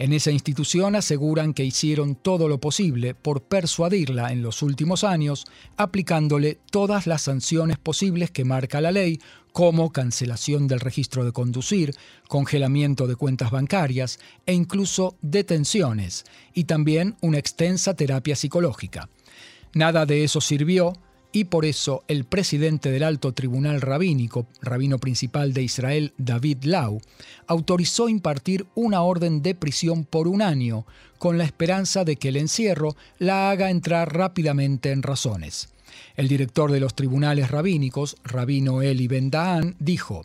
En 0.00 0.14
esa 0.14 0.30
institución 0.30 0.96
aseguran 0.96 1.52
que 1.52 1.62
hicieron 1.64 2.14
todo 2.14 2.48
lo 2.48 2.58
posible 2.58 3.14
por 3.14 3.42
persuadirla 3.42 4.32
en 4.32 4.40
los 4.40 4.62
últimos 4.62 5.04
años, 5.04 5.44
aplicándole 5.76 6.58
todas 6.70 7.06
las 7.06 7.20
sanciones 7.20 7.76
posibles 7.76 8.30
que 8.30 8.46
marca 8.46 8.80
la 8.80 8.92
ley, 8.92 9.20
como 9.52 9.92
cancelación 9.92 10.68
del 10.68 10.80
registro 10.80 11.24
de 11.24 11.32
conducir, 11.32 11.94
congelamiento 12.28 13.06
de 13.06 13.16
cuentas 13.16 13.50
bancarias 13.50 14.18
e 14.46 14.52
incluso 14.52 15.16
detenciones, 15.22 16.24
y 16.54 16.64
también 16.64 17.16
una 17.20 17.38
extensa 17.38 17.94
terapia 17.94 18.36
psicológica. 18.36 19.08
Nada 19.74 20.06
de 20.06 20.24
eso 20.24 20.40
sirvió 20.40 20.94
y 21.32 21.44
por 21.44 21.64
eso 21.64 22.02
el 22.08 22.24
presidente 22.24 22.90
del 22.90 23.04
alto 23.04 23.32
tribunal 23.32 23.80
rabínico, 23.80 24.46
rabino 24.60 24.98
principal 24.98 25.52
de 25.52 25.62
Israel, 25.62 26.12
David 26.18 26.64
Lau, 26.64 27.00
autorizó 27.46 28.08
impartir 28.08 28.66
una 28.74 29.02
orden 29.02 29.42
de 29.42 29.54
prisión 29.54 30.04
por 30.04 30.26
un 30.26 30.42
año, 30.42 30.86
con 31.18 31.38
la 31.38 31.44
esperanza 31.44 32.04
de 32.04 32.16
que 32.16 32.28
el 32.28 32.36
encierro 32.36 32.96
la 33.18 33.50
haga 33.50 33.70
entrar 33.70 34.12
rápidamente 34.12 34.90
en 34.90 35.02
razones. 35.02 35.68
El 36.20 36.28
director 36.28 36.70
de 36.70 36.80
los 36.80 36.94
tribunales 36.94 37.50
rabínicos, 37.50 38.18
Rabino 38.24 38.82
Eli 38.82 39.08
Ben 39.08 39.30
Daan, 39.30 39.74
dijo, 39.78 40.20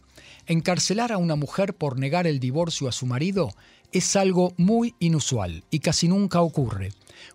encarcelar 0.45 1.13
a 1.13 1.17
una 1.17 1.37
mujer 1.37 1.73
por 1.73 1.97
negar 1.97 2.27
el 2.27 2.41
divorcio 2.41 2.89
a 2.89 2.91
su 2.91 3.05
marido 3.05 3.53
es 3.93 4.17
algo 4.17 4.53
muy 4.57 4.93
inusual 4.99 5.63
y 5.71 5.79
casi 5.79 6.09
nunca 6.09 6.41
ocurre 6.41 6.91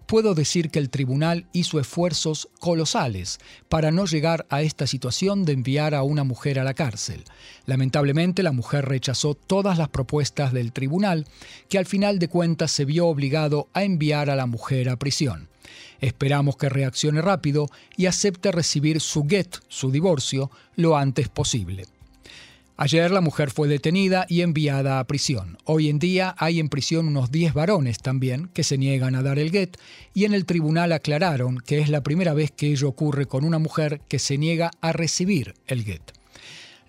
puedo 0.06 0.34
decir 0.34 0.70
que 0.70 0.78
el 0.78 0.90
tribunal 0.90 1.46
hizo 1.52 1.80
esfuerzos 1.80 2.48
colosales 2.58 3.38
para 3.68 3.90
no 3.90 4.06
llegar 4.06 4.46
a 4.50 4.62
esta 4.62 4.86
situación 4.86 5.44
de 5.44 5.52
enviar 5.52 5.94
a 5.94 6.02
una 6.02 6.24
mujer 6.24 6.58
a 6.58 6.64
la 6.64 6.74
cárcel. 6.74 7.24
Lamentablemente 7.66 8.42
la 8.42 8.52
mujer 8.52 8.86
rechazó 8.86 9.34
todas 9.34 9.78
las 9.78 9.88
propuestas 9.88 10.52
del 10.52 10.72
tribunal, 10.72 11.26
que 11.68 11.78
al 11.78 11.86
final 11.86 12.18
de 12.18 12.28
cuentas 12.28 12.70
se 12.70 12.84
vio 12.84 13.06
obligado 13.06 13.68
a 13.72 13.84
enviar 13.84 14.30
a 14.30 14.36
la 14.36 14.46
mujer 14.46 14.88
a 14.88 14.96
prisión. 14.96 15.48
Esperamos 16.00 16.56
que 16.56 16.68
reaccione 16.68 17.20
rápido 17.20 17.68
y 17.96 18.06
acepte 18.06 18.52
recibir 18.52 19.00
su 19.00 19.26
get, 19.28 19.58
su 19.68 19.90
divorcio, 19.90 20.50
lo 20.76 20.96
antes 20.96 21.28
posible. 21.28 21.86
Ayer 22.82 23.10
la 23.10 23.20
mujer 23.20 23.50
fue 23.50 23.68
detenida 23.68 24.24
y 24.26 24.40
enviada 24.40 25.00
a 25.00 25.06
prisión. 25.06 25.58
Hoy 25.64 25.90
en 25.90 25.98
día 25.98 26.34
hay 26.38 26.60
en 26.60 26.70
prisión 26.70 27.08
unos 27.08 27.30
10 27.30 27.52
varones 27.52 27.98
también 27.98 28.48
que 28.54 28.64
se 28.64 28.78
niegan 28.78 29.14
a 29.14 29.22
dar 29.22 29.38
el 29.38 29.50
get 29.50 29.76
y 30.14 30.24
en 30.24 30.32
el 30.32 30.46
tribunal 30.46 30.92
aclararon 30.92 31.58
que 31.58 31.80
es 31.80 31.90
la 31.90 32.02
primera 32.02 32.32
vez 32.32 32.50
que 32.52 32.68
ello 32.68 32.88
ocurre 32.88 33.26
con 33.26 33.44
una 33.44 33.58
mujer 33.58 34.00
que 34.08 34.18
se 34.18 34.38
niega 34.38 34.70
a 34.80 34.92
recibir 34.92 35.52
el 35.66 35.84
get. 35.84 36.00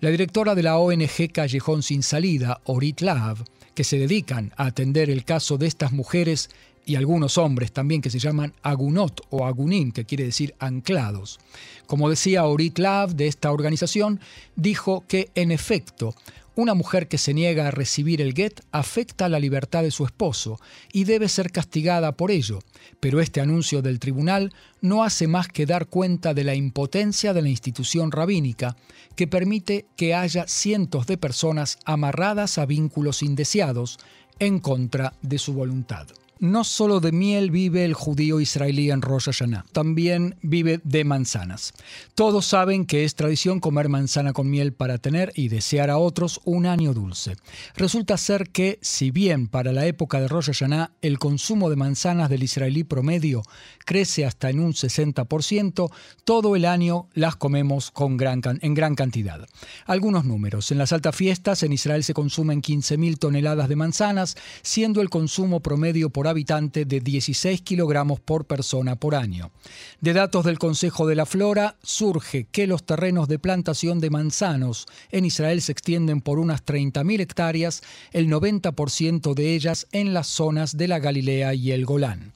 La 0.00 0.08
directora 0.08 0.54
de 0.54 0.62
la 0.62 0.78
ONG 0.78 1.30
Callejón 1.30 1.82
Sin 1.82 2.02
Salida, 2.02 2.62
Orit 2.64 3.02
Lav, 3.02 3.44
que 3.74 3.84
se 3.84 3.98
dedican 3.98 4.54
a 4.56 4.68
atender 4.68 5.10
el 5.10 5.26
caso 5.26 5.58
de 5.58 5.66
estas 5.66 5.92
mujeres, 5.92 6.48
y 6.84 6.96
algunos 6.96 7.38
hombres 7.38 7.72
también 7.72 8.00
que 8.00 8.10
se 8.10 8.18
llaman 8.18 8.54
agunot 8.62 9.26
o 9.30 9.46
agunim, 9.46 9.92
que 9.92 10.04
quiere 10.04 10.24
decir 10.24 10.54
anclados. 10.58 11.38
Como 11.86 12.10
decía 12.10 12.44
Orit 12.44 12.78
Lav 12.78 13.14
de 13.14 13.26
esta 13.26 13.52
organización, 13.52 14.20
dijo 14.56 15.04
que 15.06 15.30
en 15.34 15.52
efecto 15.52 16.14
una 16.54 16.74
mujer 16.74 17.08
que 17.08 17.16
se 17.16 17.32
niega 17.32 17.68
a 17.68 17.70
recibir 17.70 18.20
el 18.20 18.34
get 18.34 18.60
afecta 18.72 19.30
la 19.30 19.40
libertad 19.40 19.82
de 19.82 19.90
su 19.90 20.04
esposo 20.04 20.60
y 20.92 21.04
debe 21.04 21.28
ser 21.28 21.50
castigada 21.50 22.12
por 22.12 22.30
ello, 22.30 22.58
pero 23.00 23.22
este 23.22 23.40
anuncio 23.40 23.80
del 23.80 23.98
tribunal 23.98 24.52
no 24.82 25.02
hace 25.02 25.28
más 25.28 25.48
que 25.48 25.64
dar 25.64 25.86
cuenta 25.86 26.34
de 26.34 26.44
la 26.44 26.54
impotencia 26.54 27.32
de 27.32 27.40
la 27.40 27.48
institución 27.48 28.12
rabínica 28.12 28.76
que 29.16 29.26
permite 29.26 29.86
que 29.96 30.14
haya 30.14 30.46
cientos 30.46 31.06
de 31.06 31.16
personas 31.16 31.78
amarradas 31.86 32.58
a 32.58 32.66
vínculos 32.66 33.22
indeseados 33.22 33.98
en 34.38 34.60
contra 34.60 35.14
de 35.22 35.38
su 35.38 35.54
voluntad 35.54 36.06
no 36.42 36.64
solo 36.64 36.98
de 36.98 37.12
miel 37.12 37.52
vive 37.52 37.84
el 37.84 37.94
judío 37.94 38.40
israelí 38.40 38.90
en 38.90 39.00
Rosh 39.00 39.26
Hashanah, 39.26 39.64
también 39.70 40.34
vive 40.42 40.80
de 40.82 41.04
manzanas. 41.04 41.72
Todos 42.16 42.46
saben 42.46 42.84
que 42.84 43.04
es 43.04 43.14
tradición 43.14 43.60
comer 43.60 43.88
manzana 43.88 44.32
con 44.32 44.50
miel 44.50 44.72
para 44.72 44.98
tener 44.98 45.32
y 45.36 45.46
desear 45.46 45.88
a 45.88 45.98
otros 45.98 46.40
un 46.42 46.66
año 46.66 46.94
dulce. 46.94 47.36
Resulta 47.76 48.16
ser 48.16 48.50
que, 48.50 48.80
si 48.82 49.12
bien 49.12 49.46
para 49.46 49.70
la 49.70 49.86
época 49.86 50.20
de 50.20 50.26
Rosh 50.26 50.46
Hashanah 50.46 50.90
el 51.00 51.20
consumo 51.20 51.70
de 51.70 51.76
manzanas 51.76 52.28
del 52.28 52.42
israelí 52.42 52.82
promedio 52.82 53.42
crece 53.84 54.26
hasta 54.26 54.50
en 54.50 54.58
un 54.58 54.72
60%, 54.72 55.92
todo 56.24 56.56
el 56.56 56.64
año 56.64 57.06
las 57.14 57.36
comemos 57.36 57.92
con 57.92 58.16
gran, 58.16 58.42
en 58.60 58.74
gran 58.74 58.96
cantidad. 58.96 59.46
Algunos 59.86 60.24
números. 60.24 60.72
En 60.72 60.78
las 60.78 60.92
altas 60.92 61.14
fiestas 61.14 61.62
en 61.62 61.72
Israel 61.72 62.02
se 62.02 62.14
consumen 62.14 62.62
15.000 62.62 63.16
toneladas 63.18 63.68
de 63.68 63.76
manzanas, 63.76 64.36
siendo 64.62 65.02
el 65.02 65.08
consumo 65.08 65.60
promedio 65.60 66.10
por 66.10 66.31
habitante 66.32 66.84
de 66.84 67.00
16 67.00 67.62
kilogramos 67.62 68.18
por 68.18 68.44
persona 68.44 68.96
por 68.96 69.14
año. 69.14 69.52
De 70.00 70.12
datos 70.12 70.44
del 70.44 70.58
Consejo 70.58 71.06
de 71.06 71.14
la 71.14 71.24
Flora, 71.24 71.76
surge 71.82 72.48
que 72.50 72.66
los 72.66 72.84
terrenos 72.84 73.28
de 73.28 73.38
plantación 73.38 74.00
de 74.00 74.10
manzanos 74.10 74.86
en 75.10 75.24
Israel 75.24 75.62
se 75.62 75.72
extienden 75.72 76.20
por 76.20 76.40
unas 76.40 76.64
30.000 76.64 77.20
hectáreas, 77.20 77.82
el 78.12 78.28
90% 78.28 79.34
de 79.34 79.54
ellas 79.54 79.86
en 79.92 80.12
las 80.12 80.26
zonas 80.26 80.76
de 80.76 80.88
la 80.88 80.98
Galilea 80.98 81.54
y 81.54 81.70
el 81.70 81.84
Golán. 81.86 82.32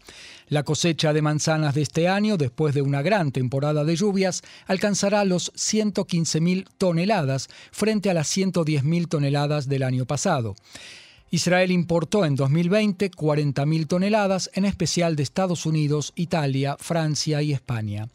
La 0.49 0.63
cosecha 0.63 1.13
de 1.13 1.23
manzanas 1.23 1.75
de 1.75 1.83
este 1.83 2.07
año, 2.07 2.37
después 2.37 2.73
de 2.73 2.81
una 2.81 3.03
gran 3.03 3.33
temporada 3.33 3.85
de 3.85 3.97
lluvias, 3.97 4.43
alcanzará 4.67 5.25
los 5.25 5.53
115.000 5.55 6.69
toneladas 6.79 7.49
frente 7.73 8.11
a 8.11 8.15
las 8.15 8.29
110.000 8.37 9.09
toneladas 9.09 9.69
del 9.69 9.83
año 9.83 10.07
pasado. 10.07 10.55
Israel 11.31 11.73
importó 11.73 12.25
en 12.25 12.37
2020 12.37 13.11
40.000 13.11 13.87
toneladas, 13.89 14.51
en 14.55 14.65
especial 14.65 15.17
de 15.17 15.25
Estados 15.25 15.67
Unidos, 15.67 16.13
Italia, 16.15 16.77
Francia 16.79 17.43
y 17.43 17.53
España. 17.53 18.09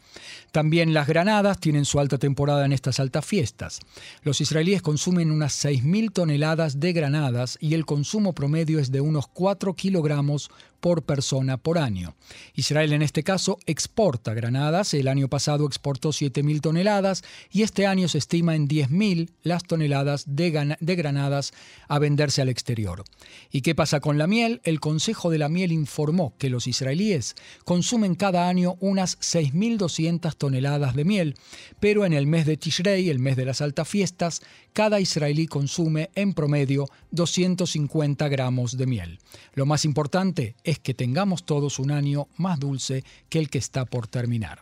También 0.51 0.93
las 0.93 1.07
granadas 1.07 1.59
tienen 1.59 1.85
su 1.85 1.99
alta 1.99 2.17
temporada 2.17 2.65
en 2.65 2.71
estas 2.71 2.99
altas 2.99 3.25
fiestas. 3.25 3.79
Los 4.23 4.39
israelíes 4.39 4.81
consumen 4.81 5.31
unas 5.31 5.63
6.000 5.63 6.13
toneladas 6.13 6.79
de 6.79 6.93
granadas 6.93 7.57
y 7.59 7.73
el 7.73 7.85
consumo 7.85 8.33
promedio 8.33 8.79
es 8.79 8.91
de 8.91 9.01
unos 9.01 9.27
4 9.27 9.73
kilogramos 9.75 10.49
por 10.81 11.03
persona 11.03 11.57
por 11.57 11.77
año. 11.77 12.15
Israel 12.55 12.91
en 12.91 13.01
este 13.01 13.23
caso 13.23 13.59
exporta 13.65 14.33
granadas, 14.33 14.93
el 14.93 15.07
año 15.07 15.29
pasado 15.29 15.65
exportó 15.65 16.09
7.000 16.09 16.59
toneladas 16.59 17.23
y 17.51 17.61
este 17.61 17.87
año 17.87 18.09
se 18.09 18.17
estima 18.17 18.55
en 18.55 18.67
10.000 18.67 19.29
las 19.43 19.63
toneladas 19.63 20.25
de, 20.27 20.49
granadas 20.95 21.53
a 21.87 21.99
venderse 21.99 22.41
al 22.41 22.49
exterior. 22.49 23.03
¿Y 23.51 23.61
qué 23.61 23.75
pasa 23.75 23.99
con 23.99 24.17
la 24.17 24.27
miel? 24.27 24.59
El 24.63 24.79
Consejo 24.79 25.29
de 25.29 25.37
la 25.37 25.49
Miel 25.49 25.71
informó 25.71 26.33
que 26.37 26.49
los 26.49 26.67
israelíes 26.67 27.35
consumen 27.63 28.15
cada 28.15 28.49
año 28.49 28.75
unas 28.79 29.19
6.200 29.19 30.35
toneladas 30.35 30.95
de 30.95 31.05
miel, 31.05 31.35
pero 31.79 32.05
en 32.05 32.13
el 32.13 32.27
mes 32.27 32.45
de 32.45 32.57
Tishrei, 32.57 33.09
el 33.09 33.19
mes 33.19 33.35
de 33.37 33.45
las 33.45 33.61
altas 33.61 33.87
fiestas, 33.87 34.41
cada 34.73 34.99
israelí 34.99 35.47
consume 35.47 36.09
en 36.15 36.33
promedio 36.33 36.87
250 37.11 38.27
gramos 38.29 38.77
de 38.77 38.87
miel. 38.87 39.19
Lo 39.53 39.65
más 39.65 39.85
importante 39.85 40.55
es 40.71 40.79
que 40.79 40.93
tengamos 40.93 41.43
todos 41.43 41.79
un 41.79 41.91
año 41.91 42.29
más 42.37 42.57
dulce 42.57 43.03
que 43.27 43.39
el 43.39 43.49
que 43.49 43.57
está 43.57 43.83
por 43.83 44.07
terminar. 44.07 44.61